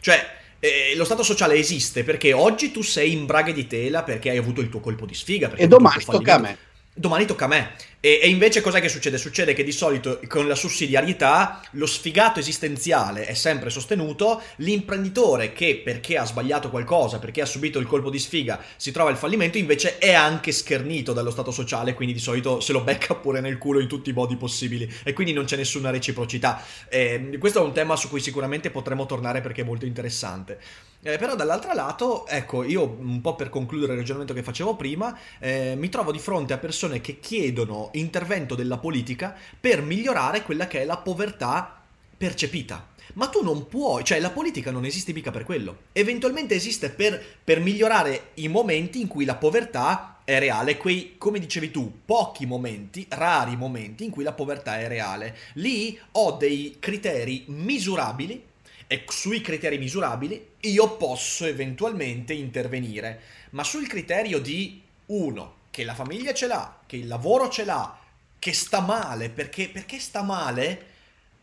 Cioè, 0.00 0.40
eh, 0.64 0.94
lo 0.94 1.04
stato 1.04 1.24
sociale 1.24 1.54
esiste 1.54 2.04
perché 2.04 2.32
oggi 2.32 2.70
tu 2.70 2.82
sei 2.82 3.10
in 3.10 3.26
braghe 3.26 3.52
di 3.52 3.66
tela 3.66 4.04
perché 4.04 4.30
hai 4.30 4.36
avuto 4.36 4.60
il 4.60 4.68
tuo 4.68 4.78
colpo 4.78 5.06
di 5.06 5.14
sfiga. 5.14 5.52
E 5.56 5.66
domani 5.66 6.04
tocca 6.04 6.36
a 6.36 6.38
me. 6.38 6.58
Domani 6.94 7.24
tocca 7.24 7.46
a 7.46 7.48
me. 7.48 7.74
E, 8.00 8.20
e, 8.22 8.28
invece 8.28 8.60
cos'è 8.60 8.78
che 8.78 8.90
succede? 8.90 9.16
Succede 9.16 9.54
che 9.54 9.64
di 9.64 9.72
solito 9.72 10.20
con 10.28 10.46
la 10.46 10.54
sussidiarietà 10.54 11.62
lo 11.72 11.86
sfigato 11.86 12.38
esistenziale 12.38 13.24
è 13.24 13.32
sempre 13.32 13.70
sostenuto, 13.70 14.42
l'imprenditore 14.56 15.54
che 15.54 15.80
perché 15.82 16.18
ha 16.18 16.26
sbagliato 16.26 16.68
qualcosa, 16.68 17.18
perché 17.18 17.40
ha 17.40 17.46
subito 17.46 17.78
il 17.78 17.86
colpo 17.86 18.10
di 18.10 18.18
sfiga, 18.18 18.60
si 18.76 18.90
trova 18.90 19.08
il 19.08 19.16
fallimento, 19.16 19.56
invece 19.56 19.96
è 19.96 20.12
anche 20.12 20.52
schernito 20.52 21.14
dallo 21.14 21.30
stato 21.30 21.50
sociale, 21.50 21.94
quindi 21.94 22.12
di 22.12 22.20
solito 22.20 22.60
se 22.60 22.72
lo 22.74 22.82
becca 22.82 23.14
pure 23.14 23.40
nel 23.40 23.56
culo 23.56 23.80
in 23.80 23.88
tutti 23.88 24.10
i 24.10 24.12
modi 24.12 24.36
possibili 24.36 24.92
e 25.02 25.14
quindi 25.14 25.32
non 25.32 25.46
c'è 25.46 25.56
nessuna 25.56 25.88
reciprocità. 25.88 26.62
Eh, 26.90 27.38
questo 27.38 27.60
è 27.60 27.64
un 27.64 27.72
tema 27.72 27.96
su 27.96 28.10
cui 28.10 28.20
sicuramente 28.20 28.70
potremo 28.70 29.06
tornare 29.06 29.40
perché 29.40 29.62
è 29.62 29.64
molto 29.64 29.86
interessante. 29.86 30.58
Eh, 31.04 31.18
però 31.18 31.34
dall'altro 31.34 31.74
lato, 31.74 32.28
ecco, 32.28 32.62
io 32.62 32.96
un 33.00 33.20
po' 33.20 33.34
per 33.34 33.48
concludere 33.48 33.94
il 33.94 33.98
ragionamento 33.98 34.32
che 34.34 34.44
facevo 34.44 34.76
prima, 34.76 35.18
eh, 35.40 35.74
mi 35.76 35.88
trovo 35.88 36.12
di 36.12 36.20
fronte 36.20 36.52
a 36.52 36.58
persone 36.58 37.00
che 37.00 37.18
chiedono 37.18 37.88
intervento 37.94 38.54
della 38.54 38.78
politica 38.78 39.36
per 39.58 39.82
migliorare 39.82 40.42
quella 40.42 40.68
che 40.68 40.82
è 40.82 40.84
la 40.84 40.98
povertà 40.98 41.82
percepita. 42.16 42.90
Ma 43.14 43.26
tu 43.26 43.42
non 43.42 43.66
puoi, 43.66 44.04
cioè 44.04 44.20
la 44.20 44.30
politica 44.30 44.70
non 44.70 44.84
esiste 44.84 45.12
mica 45.12 45.32
per 45.32 45.44
quello. 45.44 45.76
Eventualmente 45.90 46.54
esiste 46.54 46.88
per, 46.90 47.20
per 47.42 47.58
migliorare 47.58 48.28
i 48.34 48.46
momenti 48.46 49.00
in 49.00 49.08
cui 49.08 49.24
la 49.24 49.34
povertà 49.34 50.20
è 50.22 50.38
reale, 50.38 50.76
quei, 50.76 51.16
come 51.18 51.40
dicevi 51.40 51.72
tu, 51.72 52.00
pochi 52.04 52.46
momenti, 52.46 53.04
rari 53.08 53.56
momenti 53.56 54.04
in 54.04 54.10
cui 54.12 54.22
la 54.22 54.34
povertà 54.34 54.78
è 54.78 54.86
reale. 54.86 55.36
Lì 55.54 55.98
ho 56.12 56.30
dei 56.30 56.76
criteri 56.78 57.42
misurabili 57.48 58.50
e 58.92 59.04
sui 59.08 59.40
criteri 59.40 59.78
misurabili 59.78 60.48
io 60.60 60.96
posso 60.98 61.46
eventualmente 61.46 62.34
intervenire, 62.34 63.20
ma 63.52 63.64
sul 63.64 63.86
criterio 63.86 64.38
di 64.38 64.82
uno, 65.06 65.54
che 65.70 65.82
la 65.84 65.94
famiglia 65.94 66.34
ce 66.34 66.46
l'ha, 66.46 66.80
che 66.84 66.96
il 66.96 67.06
lavoro 67.06 67.48
ce 67.48 67.64
l'ha, 67.64 67.98
che 68.38 68.52
sta 68.52 68.80
male, 68.80 69.30
perché, 69.30 69.70
perché 69.70 69.98
sta 69.98 70.22
male, 70.22 70.90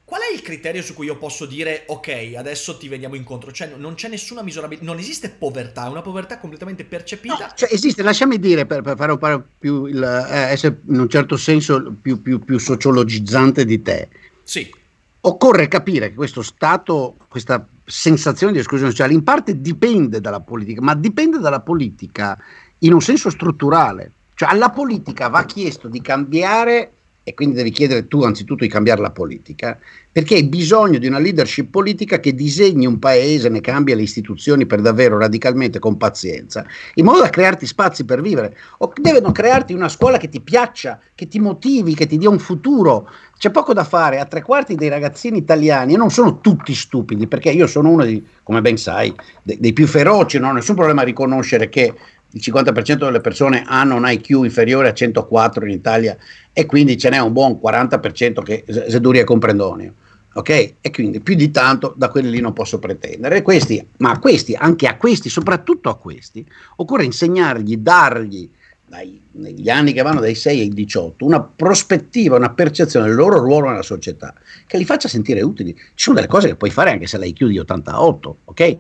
qual 0.06 0.22
è 0.22 0.32
il 0.32 0.44
criterio 0.44 0.84
su 0.84 0.94
cui 0.94 1.08
io 1.08 1.18
posso 1.18 1.48
dire 1.48 1.86
ok, 1.88 2.34
adesso 2.38 2.78
ti 2.78 2.88
veniamo 2.88 3.16
incontro? 3.16 3.52
Cioè 3.52 3.74
non 3.76 3.96
c'è 3.96 4.10
nessuna 4.10 4.44
misurabilità, 4.44 4.86
non 4.86 5.00
esiste 5.00 5.30
povertà, 5.30 5.88
è 5.88 5.90
una 5.90 6.04
povertà 6.04 6.38
completamente 6.38 6.86
percepita. 6.86 7.48
No, 7.48 7.52
cioè 7.56 7.70
esiste, 7.72 8.04
lasciami 8.04 8.38
dire, 8.38 8.68
per, 8.68 8.84
per 8.84 8.96
fare 8.96 9.12
un 9.14 9.18
po' 9.18 9.44
più, 9.58 9.86
il, 9.86 10.04
eh, 10.04 10.52
essere 10.52 10.82
in 10.88 11.00
un 11.00 11.10
certo 11.10 11.36
senso 11.36 11.96
più, 12.00 12.22
più, 12.22 12.44
più 12.44 12.60
sociologizzante 12.60 13.66
di 13.66 13.82
te. 13.82 14.08
Sì 14.44 14.78
occorre 15.22 15.68
capire 15.68 16.10
che 16.10 16.16
questo 16.16 16.42
stato, 16.42 17.16
questa 17.28 17.66
sensazione 17.86 18.54
di 18.54 18.60
esclusione 18.60 18.92
sociale 18.92 19.14
in 19.14 19.24
parte 19.24 19.60
dipende 19.60 20.22
dalla 20.22 20.40
politica, 20.40 20.82
ma 20.82 20.96
dipende 20.96 21.40
dalla 21.40 21.60
politica 21.60 22.38
in 22.80 22.94
un 22.94 23.02
senso 23.02 23.30
strutturale. 23.30 24.12
Cioè 24.36 24.50
alla 24.50 24.70
politica 24.70 25.28
va 25.28 25.44
chiesto 25.44 25.90
di 25.90 26.02
cambiare 26.02 26.92
e 27.30 27.36
quindi 27.36 27.56
devi 27.58 27.70
chiedere 27.70 28.08
tu 28.08 28.24
anzitutto 28.24 28.63
di 28.63 28.70
cambiare 28.72 29.02
la 29.02 29.12
politica, 29.12 29.78
perché 30.12 30.34
hai 30.34 30.46
bisogno 30.46 30.98
di 30.98 31.06
una 31.06 31.20
leadership 31.20 31.70
politica 31.70 32.20
che 32.20 32.34
disegni 32.34 32.88
un 32.88 32.98
paese, 32.98 33.50
ne 33.50 33.62
cambia 33.62 33.96
le 33.96 34.02
istituzioni 34.02 34.65
per 34.65 34.82
davvero 34.82 35.20
radicalmente 35.20 35.78
con 35.78 35.96
pazienza, 35.96 36.65
in 36.96 37.06
modo 37.06 37.22
da 37.22 37.30
crearti 37.30 37.68
spazi 37.68 38.04
per 38.04 38.22
vivere, 38.22 38.58
o 38.80 38.92
devono 39.00 39.32
crearti 39.32 39.74
una 39.74 39.89
scuola 39.89 40.18
che 40.18 40.28
ti 40.28 40.42
piaccia, 40.42 41.00
che 41.13 41.28
ti 41.28 41.39
motivi, 41.39 41.94
che 41.94 42.08
ti 42.08 42.18
dia 42.18 42.32
un 42.32 42.39
futuro. 42.39 43.08
C'è 43.38 43.52
poco 43.52 43.74
da 43.74 43.84
fare, 43.84 44.20
a 44.20 44.26
tre 44.26 44.42
quarti 44.42 44.74
dei 44.74 44.89
ragazzini 44.89 45.38
italiani, 45.38 45.94
e 45.94 45.98
non 45.98 46.10
sono 46.10 46.42
tutti 46.42 46.74
stupidi, 46.74 47.28
perché 47.28 47.52
io 47.52 47.68
sono 47.68 47.89
uno, 47.89 48.06
di, 48.06 48.26
come 48.42 48.62
ben 48.62 48.76
sai, 48.76 49.13
dei, 49.44 49.60
dei 49.60 49.72
più 49.72 49.86
feroci, 49.86 50.39
non 50.39 50.50
ho 50.50 50.54
nessun 50.54 50.74
problema 50.74 51.04
a 51.04 51.06
riconoscere 51.06 51.70
che 51.70 51.94
il 52.32 52.42
50% 52.44 52.96
delle 52.98 53.22
persone 53.22 53.63
hanno 53.65 53.96
un 53.96 54.08
IQ 54.08 54.30
inferiore 54.44 54.89
a 54.89 54.94
104 54.94 55.65
in 55.65 55.72
Italia 55.72 56.18
e 56.54 56.65
quindi 56.65 56.98
ce 56.98 57.10
n'è 57.10 57.18
un 57.20 57.34
buon 57.34 57.60
40% 57.62 58.44
che 58.44 58.63
se 58.68 59.00
duri 59.00 59.20
è 59.20 59.24
comprendoneo. 59.24 59.94
Ok? 60.34 60.74
E 60.80 60.92
quindi 60.92 61.22
più 61.22 61.34
di 61.34 61.50
tanto 61.50 61.94
da 61.98 62.10
quelli 62.10 62.30
lì 62.30 62.39
non 62.39 62.54
posso 62.54 62.78
pretendere. 62.78 63.42
Questi, 63.42 63.84
ma 63.98 64.12
a 64.12 64.20
questi, 64.20 64.54
anche 64.54 64.86
a 64.86 64.96
questi, 64.96 65.28
soprattutto 65.28 65.89
a 65.89 65.98
questi, 65.98 66.46
occorre 66.76 67.04
insegnargli, 67.04 67.78
dargli 67.78 68.50
dai, 68.89 69.22
negli 69.32 69.70
anni 69.70 69.94
che 69.94 70.02
vanno 70.02 70.20
dai 70.20 70.36
6 70.36 70.60
ai 70.60 70.70
18 70.70 71.26
una 71.26 71.42
prospettiva, 71.42 72.36
una 72.36 72.52
percezione 72.52 73.08
del 73.08 73.15
loro 73.15 73.39
ruolo 73.39 73.70
nella 73.70 73.84
società 73.84 74.34
che 74.65 74.78
li 74.78 74.86
faccia 74.86 75.08
sentire 75.08 75.42
utili. 75.42 75.74
Ci 75.74 75.94
sono 75.96 76.15
delle 76.15 76.28
cose 76.28 76.48
che 76.48 76.56
puoi 76.56 76.72
fare 76.72 76.92
anche 76.92 77.08
se 77.08 77.18
l'hai 77.18 77.34
chiudi 77.34 77.58
88, 77.60 78.38
ok? 78.46 78.78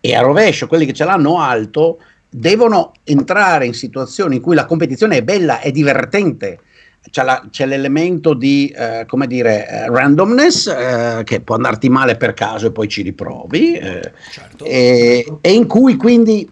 E 0.00 0.14
a 0.14 0.20
rovescio, 0.20 0.66
quelli 0.66 0.86
che 0.86 0.92
ce 0.92 1.04
l'hanno 1.04 1.40
alto 1.40 1.98
devono 2.34 2.92
entrare 3.04 3.66
in 3.66 3.74
situazioni 3.74 4.36
in 4.36 4.42
cui 4.42 4.54
la 4.54 4.64
competizione 4.64 5.18
è 5.18 5.22
bella, 5.22 5.60
è 5.60 5.70
divertente. 5.70 6.60
C'è, 7.10 7.24
la, 7.24 7.44
c'è 7.50 7.66
l'elemento 7.66 8.32
di 8.32 8.72
eh, 8.74 9.04
come 9.08 9.26
dire 9.26 9.68
eh, 9.68 9.90
randomness 9.90 10.68
eh, 10.68 11.22
che 11.24 11.40
può 11.40 11.56
andarti 11.56 11.88
male 11.88 12.16
per 12.16 12.32
caso 12.32 12.68
e 12.68 12.70
poi 12.70 12.86
ci 12.86 13.02
riprovi 13.02 13.74
eh, 13.74 14.12
certo, 14.30 14.64
e, 14.64 15.26
e 15.40 15.52
in 15.52 15.66
cui 15.66 15.96
quindi 15.96 16.48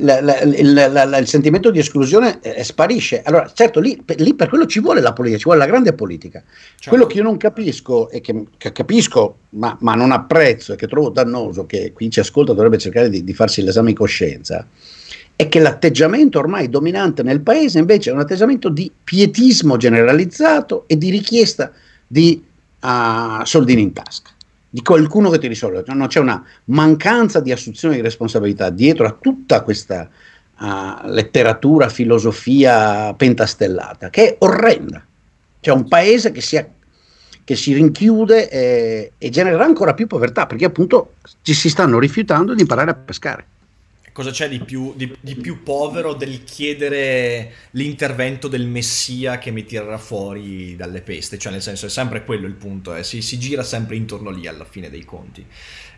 la, 0.00 0.20
la, 0.20 1.04
la, 1.04 1.18
il 1.18 1.28
sentimento 1.28 1.70
di 1.70 1.78
esclusione 1.78 2.40
eh, 2.40 2.64
sparisce. 2.64 3.22
Allora, 3.22 3.50
certo, 3.54 3.78
lì, 3.78 4.00
per, 4.04 4.20
lì, 4.20 4.34
per 4.34 4.48
quello 4.48 4.66
ci 4.66 4.80
vuole 4.80 5.00
la 5.00 5.12
politica, 5.12 5.38
ci 5.38 5.44
vuole 5.44 5.60
la 5.60 5.66
grande 5.66 5.92
politica. 5.92 6.42
Certo. 6.42 6.88
Quello 6.88 7.06
che 7.06 7.18
io 7.18 7.22
non 7.22 7.36
capisco 7.36 8.10
e 8.10 8.20
che, 8.20 8.46
che 8.56 8.72
capisco, 8.72 9.36
ma, 9.50 9.76
ma, 9.80 9.94
non 9.94 10.10
apprezzo 10.10 10.72
e 10.72 10.76
che 10.76 10.88
trovo 10.88 11.10
dannoso, 11.10 11.66
che 11.66 11.92
qui 11.92 12.10
ci 12.10 12.18
ascolta 12.18 12.52
dovrebbe 12.52 12.78
cercare 12.78 13.08
di, 13.08 13.22
di 13.22 13.32
farsi 13.32 13.62
l'esame 13.62 13.90
di 13.90 13.94
coscienza, 13.94 14.66
è 15.36 15.48
che 15.48 15.60
l'atteggiamento 15.60 16.40
ormai 16.40 16.68
dominante 16.68 17.22
nel 17.22 17.40
paese 17.40 17.78
invece 17.78 18.10
è 18.10 18.12
un 18.12 18.20
atteggiamento 18.20 18.68
di 18.70 18.90
pietismo 19.04 19.76
generalizzato 19.76 20.84
e 20.88 20.98
di 20.98 21.10
richiesta 21.10 21.70
di 22.06 22.44
uh, 22.80 23.44
soldini 23.44 23.82
in 23.82 23.92
tasca 23.92 24.29
di 24.70 24.82
qualcuno 24.82 25.30
che 25.30 25.38
ti 25.38 25.48
risolve, 25.48 25.82
non 25.88 26.06
c'è 26.06 26.20
una 26.20 26.42
mancanza 26.66 27.40
di 27.40 27.50
assunzione 27.50 27.96
di 27.96 28.00
responsabilità 28.00 28.70
dietro 28.70 29.04
a 29.04 29.16
tutta 29.20 29.62
questa 29.62 30.08
uh, 30.58 31.08
letteratura, 31.08 31.88
filosofia 31.88 33.12
pentastellata, 33.14 34.10
che 34.10 34.28
è 34.28 34.36
orrenda. 34.38 35.04
C'è 35.60 35.72
un 35.72 35.88
paese 35.88 36.30
che 36.30 36.40
si, 36.40 36.64
che 37.42 37.56
si 37.56 37.74
rinchiude 37.74 38.48
e, 38.48 39.12
e 39.18 39.28
genererà 39.28 39.64
ancora 39.64 39.92
più 39.92 40.06
povertà, 40.06 40.46
perché 40.46 40.66
appunto 40.66 41.14
ci 41.42 41.52
si 41.52 41.68
stanno 41.68 41.98
rifiutando 41.98 42.54
di 42.54 42.60
imparare 42.60 42.90
a 42.90 42.94
pescare 42.94 43.46
cosa 44.20 44.32
c'è 44.32 44.50
di 44.50 44.60
più, 44.60 44.92
di, 44.94 45.16
di 45.18 45.34
più, 45.34 45.62
povero 45.62 46.12
del 46.12 46.44
chiedere 46.44 47.52
l'intervento 47.70 48.48
del 48.48 48.66
messia 48.66 49.38
che 49.38 49.50
mi 49.50 49.64
tirerà 49.64 49.96
fuori 49.96 50.76
dalle 50.76 51.00
peste? 51.00 51.38
Cioè, 51.38 51.52
nel 51.52 51.62
senso, 51.62 51.86
è 51.86 51.88
sempre 51.88 52.22
quello 52.22 52.46
il 52.46 52.52
punto, 52.52 52.94
eh? 52.94 53.02
si, 53.02 53.22
si, 53.22 53.38
gira 53.38 53.62
sempre 53.62 53.96
intorno 53.96 54.28
lì 54.28 54.46
alla 54.46 54.66
fine 54.66 54.90
dei 54.90 55.06
conti. 55.06 55.42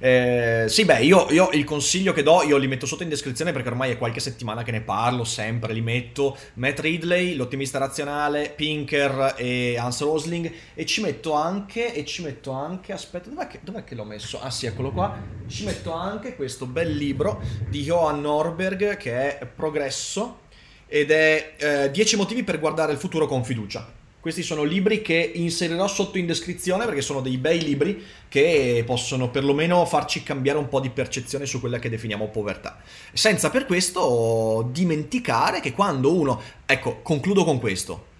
Eh, 0.04 0.64
sì, 0.66 0.84
beh, 0.84 1.04
io, 1.04 1.28
io, 1.30 1.50
il 1.52 1.62
consiglio 1.62 2.12
che 2.12 2.24
do, 2.24 2.42
io 2.42 2.56
li 2.56 2.66
metto 2.66 2.86
sotto 2.86 3.04
in 3.04 3.08
descrizione 3.08 3.52
perché 3.52 3.68
ormai 3.68 3.92
è 3.92 3.98
qualche 3.98 4.18
settimana 4.18 4.64
che 4.64 4.72
ne 4.72 4.80
parlo, 4.80 5.22
sempre 5.22 5.72
li 5.72 5.80
metto. 5.80 6.36
Matt 6.54 6.80
Ridley, 6.80 7.34
l'ottimista 7.36 7.78
razionale, 7.78 8.52
Pinker 8.56 9.36
e 9.36 9.76
Hans 9.78 10.00
Rosling. 10.00 10.52
E 10.74 10.84
ci 10.86 11.02
metto 11.02 11.34
anche, 11.34 11.94
e 11.94 12.04
ci 12.04 12.22
metto 12.22 12.50
anche, 12.50 12.92
aspetta, 12.92 13.28
dov'è 13.28 13.46
che, 13.46 13.60
dov'è 13.62 13.84
che 13.84 13.94
l'ho 13.94 14.02
messo? 14.02 14.40
Ah 14.40 14.50
sì, 14.50 14.66
eccolo 14.66 14.90
qua. 14.90 15.16
Ci 15.46 15.64
metto 15.64 15.92
anche 15.92 16.34
questo 16.34 16.66
bel 16.66 16.90
libro 16.90 17.40
di 17.68 17.82
Johan 17.82 18.22
Norberg 18.22 18.96
che 18.96 19.38
è 19.38 19.46
Progresso 19.46 20.40
ed 20.88 21.12
è 21.12 21.90
10 21.92 22.14
eh, 22.14 22.18
motivi 22.18 22.42
per 22.42 22.58
guardare 22.58 22.90
il 22.90 22.98
futuro 22.98 23.26
con 23.26 23.44
fiducia 23.44 24.00
questi 24.22 24.44
sono 24.44 24.62
libri 24.62 25.02
che 25.02 25.32
inserirò 25.34 25.88
sotto 25.88 26.16
in 26.16 26.26
descrizione 26.26 26.84
perché 26.84 27.00
sono 27.00 27.20
dei 27.20 27.38
bei 27.38 27.60
libri 27.60 28.00
che 28.28 28.84
possono 28.86 29.30
perlomeno 29.30 29.84
farci 29.84 30.22
cambiare 30.22 30.58
un 30.58 30.68
po' 30.68 30.78
di 30.78 30.90
percezione 30.90 31.44
su 31.44 31.58
quella 31.58 31.80
che 31.80 31.88
definiamo 31.88 32.28
povertà. 32.28 32.78
Senza 33.12 33.50
per 33.50 33.66
questo 33.66 34.68
dimenticare 34.70 35.58
che 35.58 35.72
quando 35.72 36.14
uno... 36.14 36.40
Ecco, 36.64 37.00
concludo 37.02 37.42
con 37.42 37.58
questo. 37.58 38.10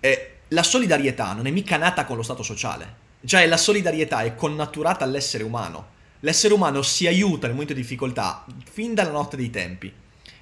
Eh, 0.00 0.30
la 0.48 0.64
solidarietà 0.64 1.32
non 1.32 1.46
è 1.46 1.52
mica 1.52 1.76
nata 1.76 2.06
con 2.06 2.16
lo 2.16 2.24
Stato 2.24 2.42
sociale. 2.42 2.96
Cioè 3.24 3.46
la 3.46 3.56
solidarietà 3.56 4.22
è 4.22 4.34
connaturata 4.34 5.04
all'essere 5.04 5.44
umano. 5.44 5.90
L'essere 6.20 6.54
umano 6.54 6.82
si 6.82 7.06
aiuta 7.06 7.46
nel 7.46 7.52
momento 7.52 7.72
di 7.72 7.82
difficoltà 7.82 8.44
fin 8.68 8.94
dalla 8.94 9.12
notte 9.12 9.36
dei 9.36 9.50
tempi 9.50 9.92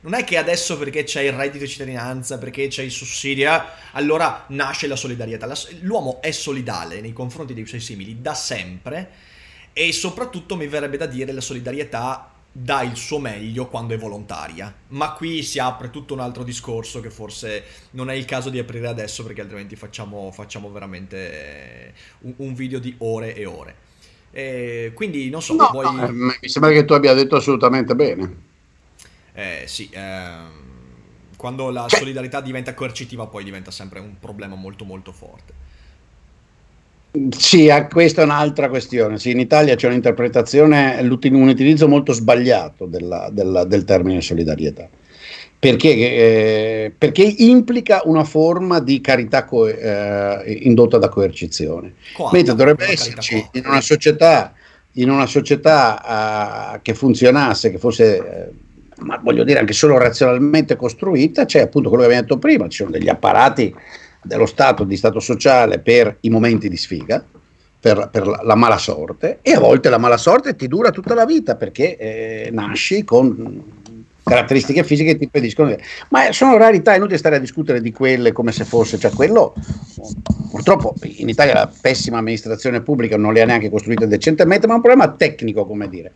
non 0.02 0.14
è 0.14 0.24
che 0.24 0.38
adesso 0.38 0.78
perché 0.78 1.04
c'è 1.04 1.22
il 1.22 1.32
reddito 1.32 1.64
di 1.64 1.70
cittadinanza, 1.70 2.38
perché 2.38 2.68
c'è 2.68 2.82
i 2.82 2.90
sussidi, 2.90 3.42
eh, 3.42 3.60
allora 3.92 4.44
nasce 4.48 4.86
la 4.86 4.96
solidarietà. 4.96 5.46
l'uomo 5.80 6.20
è 6.22 6.30
solidale 6.30 7.00
nei 7.00 7.12
confronti 7.12 7.52
dei 7.52 7.66
suoi 7.66 7.80
simili 7.80 8.20
da 8.20 8.34
sempre 8.34 9.10
e 9.72 9.92
soprattutto 9.92 10.56
mi 10.56 10.66
verrebbe 10.66 10.96
da 10.96 11.06
dire 11.06 11.32
la 11.32 11.40
solidarietà 11.40 12.32
dà 12.52 12.82
il 12.82 12.96
suo 12.96 13.18
meglio 13.18 13.68
quando 13.68 13.94
è 13.94 13.98
volontaria. 13.98 14.74
Ma 14.88 15.12
qui 15.12 15.42
si 15.42 15.58
apre 15.58 15.90
tutto 15.90 16.14
un 16.14 16.20
altro 16.20 16.44
discorso 16.44 17.00
che 17.00 17.10
forse 17.10 17.64
non 17.90 18.08
è 18.10 18.14
il 18.14 18.24
caso 18.24 18.48
di 18.48 18.58
aprire 18.58 18.88
adesso 18.88 19.22
perché 19.22 19.42
altrimenti 19.42 19.76
facciamo, 19.76 20.30
facciamo 20.32 20.70
veramente 20.72 21.92
un, 22.20 22.32
un, 22.38 22.54
video 22.54 22.78
di 22.78 22.94
ore 22.98 23.34
e 23.34 23.44
ore. 23.44 23.74
E 24.32 24.92
quindi 24.94 25.28
non 25.28 25.42
so, 25.42 25.54
no, 25.54 25.68
vuoi... 25.70 25.94
no, 25.94 26.06
eh, 26.06 26.10
mi 26.12 26.48
sembra 26.48 26.72
che 26.72 26.84
tu 26.84 26.94
abbia 26.94 27.12
detto 27.12 27.36
assolutamente 27.36 27.94
bene 27.94 28.48
eh, 29.40 29.66
sì, 29.66 29.88
ehm, 29.90 30.48
quando 31.36 31.70
la 31.70 31.86
cioè, 31.88 32.00
solidarietà 32.00 32.42
diventa 32.42 32.74
coercitiva 32.74 33.26
poi 33.26 33.44
diventa 33.44 33.70
sempre 33.70 33.98
un 33.98 34.18
problema 34.20 34.54
molto 34.54 34.84
molto 34.84 35.12
forte. 35.12 35.68
Sì, 37.36 37.68
questa 37.90 38.20
è 38.20 38.24
un'altra 38.24 38.68
questione. 38.68 39.18
Sì, 39.18 39.30
in 39.30 39.40
Italia 39.40 39.74
c'è 39.74 39.88
un'interpretazione, 39.88 40.98
un 41.00 41.48
utilizzo 41.48 41.88
molto 41.88 42.12
sbagliato 42.12 42.84
della, 42.84 43.30
della, 43.32 43.64
del 43.64 43.84
termine 43.84 44.20
solidarietà, 44.20 44.88
perché, 45.58 45.88
eh, 45.88 46.92
perché, 46.96 47.22
implica 47.22 48.02
una 48.04 48.22
forma 48.22 48.78
di 48.78 49.00
carità 49.00 49.44
co- 49.44 49.66
eh, 49.66 50.58
indotta 50.62 50.98
da 50.98 51.08
coercizione. 51.08 51.94
Quanta? 52.14 52.36
Mentre 52.36 52.54
dovrebbe 52.54 52.92
esserci 52.92 53.44
in 53.52 53.62
una 53.66 53.80
società, 53.80 54.54
in 54.92 55.10
una 55.10 55.26
società 55.26 56.74
uh, 56.74 56.78
che 56.82 56.94
funzionasse, 56.94 57.70
che 57.70 57.78
fosse... 57.78 58.68
Ma 59.00 59.18
voglio 59.22 59.44
dire 59.44 59.58
anche 59.58 59.72
solo 59.72 59.98
razionalmente 59.98 60.76
costruita, 60.76 61.44
c'è 61.44 61.60
appunto 61.60 61.88
quello 61.88 62.04
che 62.04 62.10
abbiamo 62.10 62.26
detto 62.26 62.38
prima, 62.38 62.68
ci 62.68 62.78
sono 62.78 62.90
degli 62.90 63.08
apparati 63.08 63.74
dello 64.22 64.46
Stato, 64.46 64.84
di 64.84 64.96
Stato 64.96 65.20
sociale 65.20 65.78
per 65.78 66.18
i 66.20 66.30
momenti 66.30 66.68
di 66.68 66.76
sfiga, 66.76 67.24
per, 67.80 68.10
per 68.12 68.26
la 68.26 68.54
mala 68.54 68.76
sorte, 68.76 69.38
e 69.42 69.52
a 69.52 69.60
volte 69.60 69.88
la 69.88 69.98
mala 69.98 70.18
sorte 70.18 70.54
ti 70.54 70.68
dura 70.68 70.90
tutta 70.90 71.14
la 71.14 71.24
vita 71.24 71.56
perché 71.56 71.96
eh, 71.96 72.50
nasci 72.52 73.04
con 73.04 73.78
caratteristiche 74.22 74.84
fisiche 74.84 75.12
che 75.12 75.18
ti 75.18 75.24
impediscono. 75.24 75.74
Ma 76.08 76.32
sono 76.32 76.56
rarità, 76.56 76.92
è 76.92 76.96
inutile 76.96 77.18
stare 77.18 77.36
a 77.36 77.40
discutere 77.40 77.80
di 77.80 77.92
quelle 77.92 78.32
come 78.32 78.52
se 78.52 78.64
fosse, 78.64 78.98
cioè 78.98 79.10
quello 79.10 79.54
purtroppo 80.50 80.94
in 81.02 81.28
Italia 81.28 81.54
la 81.54 81.72
pessima 81.80 82.18
amministrazione 82.18 82.82
pubblica 82.82 83.16
non 83.16 83.32
le 83.32 83.42
ha 83.42 83.46
neanche 83.46 83.70
costruite 83.70 84.06
decentemente, 84.06 84.66
ma 84.66 84.74
è 84.74 84.76
un 84.76 84.82
problema 84.82 85.10
tecnico, 85.12 85.66
come 85.66 85.88
dire. 85.88 86.12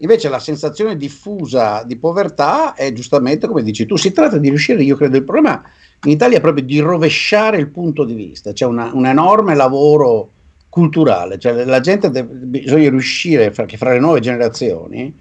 Invece 0.00 0.28
la 0.28 0.38
sensazione 0.38 0.96
diffusa 0.96 1.82
di 1.82 1.96
povertà 1.96 2.74
è 2.74 2.92
giustamente 2.92 3.48
come 3.48 3.62
dici 3.62 3.84
tu, 3.84 3.96
si 3.96 4.12
tratta 4.12 4.38
di 4.38 4.48
riuscire, 4.48 4.82
io 4.82 4.96
credo 4.96 5.16
il 5.16 5.24
problema 5.24 5.62
in 6.04 6.12
Italia 6.12 6.38
è 6.38 6.40
proprio 6.40 6.64
di 6.64 6.78
rovesciare 6.78 7.56
il 7.56 7.68
punto 7.68 8.04
di 8.04 8.14
vista, 8.14 8.52
c'è 8.52 8.64
una, 8.64 8.90
un 8.92 9.06
enorme 9.06 9.56
lavoro 9.56 10.30
culturale, 10.68 11.38
cioè 11.38 11.64
la 11.64 11.80
gente 11.80 12.10
deve, 12.10 12.32
bisogna 12.34 12.90
riuscire, 12.90 13.50
fra, 13.50 13.64
che 13.64 13.76
fra 13.76 13.92
le 13.92 13.98
nuove 13.98 14.20
generazioni, 14.20 15.12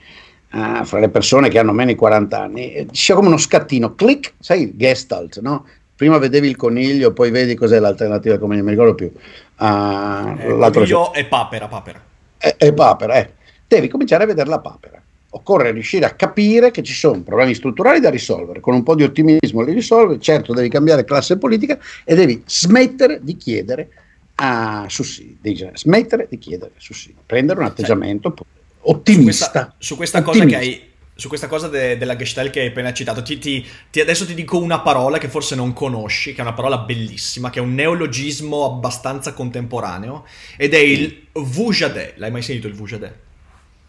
uh, 0.51 0.83
fra 0.83 0.99
le 0.99 1.09
persone 1.09 1.49
che 1.49 1.57
hanno 1.57 1.71
meno 1.71 1.89
di 1.89 1.95
40 1.95 2.39
anni, 2.39 2.73
eh, 2.73 2.87
sia 2.91 3.15
come 3.15 3.27
uno 3.27 3.37
scattino, 3.37 3.95
click, 3.95 4.33
sai, 4.37 4.73
gestalt, 4.75 5.39
no? 5.39 5.65
Prima 5.95 6.19
vedevi 6.19 6.47
il 6.47 6.55
coniglio, 6.55 7.11
poi 7.11 7.31
vedi 7.31 7.55
cos'è 7.55 7.79
l'alternativa, 7.79 8.37
come 8.37 8.55
non 8.55 8.65
mi 8.65 8.69
ricordo 8.69 8.93
più. 8.93 9.11
Uh, 9.57 10.37
eh, 10.37 10.69
coniglio 10.71 11.11
e 11.11 11.25
papera, 11.25 11.67
papera. 11.67 11.99
E, 12.37 12.53
e 12.55 12.71
papera, 12.71 13.15
eh 13.15 13.31
devi 13.67 13.87
cominciare 13.87 14.23
a 14.23 14.27
vedere 14.27 14.49
la 14.49 14.59
papera. 14.59 15.01
Occorre 15.29 15.71
riuscire 15.71 16.05
a 16.05 16.11
capire 16.11 16.71
che 16.71 16.81
ci 16.81 16.93
sono 16.93 17.21
problemi 17.21 17.53
strutturali 17.53 17.99
da 17.99 18.09
risolvere, 18.09 18.59
con 18.59 18.73
un 18.73 18.83
po' 18.83 18.95
di 18.95 19.03
ottimismo 19.03 19.61
li 19.61 19.73
risolvi, 19.73 20.19
certo 20.21 20.53
devi 20.53 20.69
cambiare 20.69 21.03
classe 21.03 21.37
politica 21.37 21.77
e 22.03 22.15
devi 22.15 22.41
smettere 22.45 23.19
di 23.21 23.35
chiedere 23.35 23.89
a 24.35 24.85
sussidi, 24.87 25.37
devi 25.41 25.69
smettere 25.73 26.27
di 26.29 26.37
chiedere 26.37 26.71
sussidi, 26.77 27.17
prendere 27.25 27.59
un 27.59 27.65
atteggiamento 27.65 28.33
sì. 28.35 28.43
ottimista. 28.81 29.45
Su 29.45 29.51
questa, 29.51 29.75
su 29.77 29.95
questa 29.95 30.17
ottimista. 30.19 30.45
cosa 30.45 30.57
che 30.57 30.65
hai 30.65 30.87
su 31.17 31.27
questa 31.27 31.47
cosa 31.47 31.67
de- 31.67 31.97
della 31.97 32.15
Gestalt 32.15 32.51
che 32.51 32.61
hai 32.61 32.67
appena 32.67 32.93
citato, 32.93 33.23
ti, 33.23 33.39
ti, 33.39 33.65
ti, 33.89 33.99
adesso 33.99 34.25
ti 34.25 34.35
dico 34.35 34.59
una 34.59 34.81
parola 34.81 35.17
che 35.17 35.27
forse 35.27 35.55
non 35.55 35.73
conosci, 35.73 36.31
che 36.31 36.39
è 36.39 36.41
una 36.41 36.53
parola 36.53 36.77
bellissima, 36.77 37.49
che 37.49 37.57
è 37.59 37.61
un 37.61 37.73
neologismo 37.73 38.65
abbastanza 38.65 39.33
contemporaneo, 39.33 40.25
ed 40.55 40.75
è 40.75 40.77
il 40.77 41.25
Vujade. 41.33 42.13
L'hai 42.17 42.29
mai 42.29 42.43
sentito 42.43 42.67
il 42.67 42.75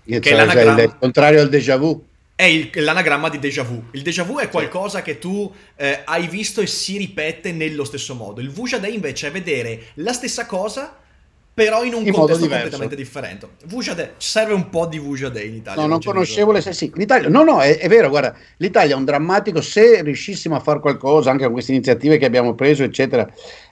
Vujade? 0.09 0.21
Che 0.21 0.21
cioè, 0.21 0.47
è 0.47 0.51
cioè 0.51 0.83
il 0.83 0.97
contrario 0.99 1.41
al 1.41 1.49
déjà 1.49 1.77
vu. 1.77 2.05
è 2.35 2.45
il, 2.45 2.71
l'anagramma 2.73 3.29
di 3.29 3.39
déjà 3.39 3.63
vu. 3.63 3.83
Il 3.91 4.03
déjà 4.03 4.23
vu 4.23 4.39
è 4.39 4.49
qualcosa 4.49 5.03
che 5.03 5.19
tu 5.19 5.53
eh, 5.77 6.03
hai 6.05 6.29
visto 6.29 6.61
e 6.61 6.67
si 6.67 6.97
ripete 6.97 7.53
nello 7.53 7.85
stesso 7.85 8.15
modo. 8.15 8.41
Il 8.41 8.51
Vuja 8.51 8.79
Day 8.79 8.95
invece 8.95 9.27
è 9.27 9.31
vedere 9.31 9.87
la 9.95 10.13
stessa 10.13 10.47
cosa 10.47 10.97
però 11.59 11.83
in 11.83 11.93
un 11.93 12.07
in 12.07 12.13
contesto 12.13 12.47
completamente 12.47 12.95
differente. 12.95 13.49
Vuja 13.65 13.93
Day, 13.93 14.11
serve 14.19 14.55
un 14.55 14.71
po' 14.71 14.87
di 14.87 15.01
Vuja 15.01 15.29
Day 15.29 15.49
in 15.49 15.55
Italia. 15.57 15.83
No, 15.83 15.89
non, 15.89 15.99
conoscevo 16.01 16.53
le 16.53 16.61
sì, 16.61 16.93
l'Italia, 16.95 17.29
no, 17.29 17.43
no, 17.43 17.61
è, 17.61 17.79
è, 17.79 17.89
vero, 17.89 18.09
guarda, 18.09 18.33
l'Italia 18.59 18.95
è 18.95 18.97
un 18.97 19.05
drammatico, 19.05 19.61
se 19.61 20.03
riuscissimo 20.03 20.55
a 20.55 20.61
fare 20.61 20.79
qualcosa 20.79 21.33
anche 21.33 21.43
con 21.43 21.55
queste 21.55 21.73
iniziative 21.73 22.17
che 22.17 22.27
abbiamo 22.27 22.55
preso, 22.55 22.85
eccetera, 22.85 23.29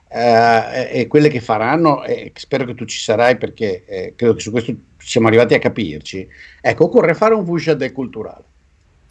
eh, 0.09 0.99
e 0.99 1.07
quelle 1.07 1.29
che 1.29 1.39
faranno, 1.39 2.03
eh, 2.03 2.33
spero 2.35 2.65
che 2.65 2.75
tu 2.75 2.83
ci 2.83 2.99
sarai 2.99 3.37
perché 3.37 3.85
eh, 3.85 4.13
credo 4.17 4.33
che 4.33 4.41
su 4.41 4.51
questo 4.51 4.75
siamo 5.07 5.27
arrivati 5.27 5.53
a 5.53 5.59
capirci, 5.59 6.27
ecco, 6.59 6.85
occorre 6.85 7.13
fare 7.13 7.33
un 7.33 7.45
Vuja 7.45 7.73
Day 7.73 7.93
culturale 7.93 8.43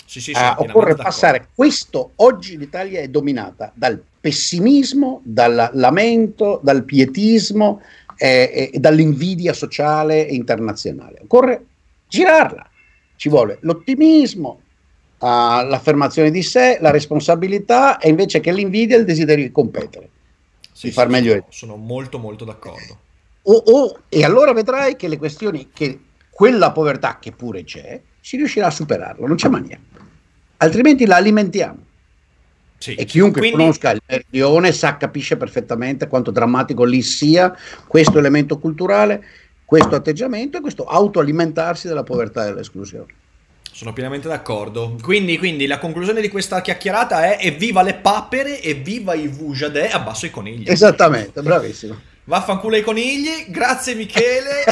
sì, 0.07 0.21
sì, 0.21 0.31
uh, 0.31 0.63
occorre 0.63 0.95
passare 0.95 1.49
questo 1.55 2.13
oggi 2.17 2.57
l'Italia 2.57 3.01
è 3.01 3.09
dominata 3.09 3.73
dal 3.75 4.01
pessimismo, 4.21 5.21
dal 5.25 5.71
lamento, 5.73 6.61
dal 6.63 6.85
pietismo 6.85 7.83
e, 8.17 8.71
e 8.73 8.79
dall'invidia 8.79 9.53
sociale 9.53 10.29
e 10.29 10.35
internazionale. 10.35 11.21
Occorre 11.23 11.65
girarla, 12.09 12.69
ci 13.17 13.29
vuole 13.29 13.59
l'ottimismo, 13.63 14.61
uh, 15.19 15.27
l'affermazione 15.27 16.31
di 16.31 16.43
sé, 16.43 16.79
la 16.81 16.91
responsabilità 16.91 17.99
e 17.99 18.09
invece 18.09 18.39
che 18.39 18.53
l'invidia 18.53 18.97
il 18.97 19.05
desiderio 19.05 19.45
di 19.45 19.53
competere, 19.53 20.09
sì, 20.71 20.87
di 20.87 20.93
far 20.93 21.09
meglio. 21.09 21.33
Sono, 21.33 21.47
sono 21.49 21.77
molto 21.77 22.19
molto 22.19 22.45
d'accordo. 22.45 22.99
O, 23.49 23.63
o, 23.65 24.01
e 24.09 24.25
allora 24.25 24.53
vedrai 24.53 24.97
che 24.97 25.09
le 25.09 25.19
questioni, 25.19 25.71
che 25.73 26.01
quella 26.31 26.73
povertà 26.73 27.19
che 27.21 27.33
pure 27.33 27.65
c'è, 27.65 28.01
si 28.21 28.37
riuscirà 28.37 28.67
a 28.67 28.71
superarla, 28.71 29.27
non 29.27 29.37
c'è 29.37 29.49
maniera 29.49 29.81
altrimenti 30.59 31.07
la 31.07 31.17
alimentiamo. 31.17 31.85
Sì. 32.79 32.95
E 32.95 33.05
chiunque 33.05 33.41
Quindi... 33.41 33.59
conosca 33.59 33.91
il 33.91 34.03
meridione 34.07 34.71
sa, 34.73 34.97
capisce 34.97 35.37
perfettamente 35.37 36.09
quanto 36.09 36.31
drammatico 36.31 36.85
lì 36.85 37.03
sia 37.03 37.57
questo 37.87 38.19
elemento 38.19 38.59
culturale, 38.59 39.25
questo 39.65 39.95
atteggiamento 39.95 40.59
e 40.59 40.61
questo 40.61 40.85
autoalimentarsi 40.85 41.89
della 41.89 42.03
povertà 42.03 42.45
e 42.45 42.49
dell'esclusione. 42.49 43.15
Sono 43.73 43.93
pienamente 43.93 44.29
d'accordo. 44.29 44.97
Quindi, 45.03 45.37
quindi, 45.37 45.67
la 45.67 45.79
conclusione 45.79 46.21
di 46.21 46.29
questa 46.29 46.63
chiacchierata 46.63 47.37
è 47.37 47.47
evviva 47.47 47.83
le 47.83 47.95
papere, 47.95 48.63
evviva 48.63 49.15
i 49.15 49.27
Vujade, 49.27 49.91
abbasso 49.91 50.25
i 50.25 50.31
conigli. 50.31 50.71
Esattamente, 50.71 51.43
bravissimo. 51.43 52.15
Vaffanculo 52.29 52.75
ai 52.75 52.83
conigli, 52.83 53.47
grazie 53.51 53.95
Michele, 53.95 54.65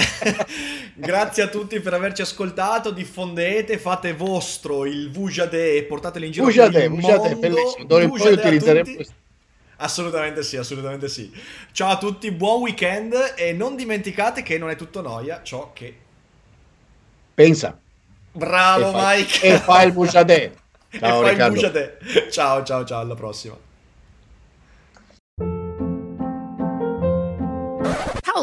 grazie 0.95 1.45
a 1.45 1.47
tutti 1.47 1.79
per 1.79 1.95
averci 1.95 2.21
ascoltato, 2.21 2.91
diffondete, 2.91 3.79
fate 3.79 4.13
vostro 4.13 4.85
il 4.85 5.09
Vujade 5.13 5.77
e 5.77 5.85
portatelo 5.85 6.25
in 6.25 6.33
giro 6.33 6.47
Vujade, 6.47 6.73
per 6.73 6.83
il 6.83 6.89
Vujade, 6.89 7.17
mondo. 7.17 7.39
bellissimo, 7.39 7.85
d'ora 7.85 8.03
in 8.03 8.11
poi 8.11 8.33
utilizzeremo 8.33 8.95
questo. 8.97 9.15
Assolutamente 9.77 10.43
sì, 10.43 10.57
assolutamente 10.57 11.09
sì. 11.09 11.33
Ciao 11.71 11.91
a 11.91 11.99
tutti, 11.99 12.33
buon 12.33 12.63
weekend 12.63 13.35
e 13.37 13.53
non 13.53 13.77
dimenticate 13.77 14.43
che 14.43 14.59
non 14.59 14.71
è 14.71 14.75
tutto 14.75 15.01
noia 15.01 15.41
ciò 15.45 15.71
che... 15.73 15.97
Pensa. 17.35 17.79
Bravo 18.33 18.89
e 18.89 18.93
fai, 18.93 19.19
Mike. 19.21 19.47
E 19.47 19.59
fai 19.59 19.87
il 19.87 19.93
Vujade. 19.93 20.55
Ciao, 20.99 21.25
e 21.25 21.37
fai 21.37 21.47
il 21.47 21.53
Vujade. 21.53 21.99
Ciao, 22.33 22.65
ciao, 22.65 22.85
ciao, 22.85 22.99
alla 22.99 23.15
prossima. 23.15 23.64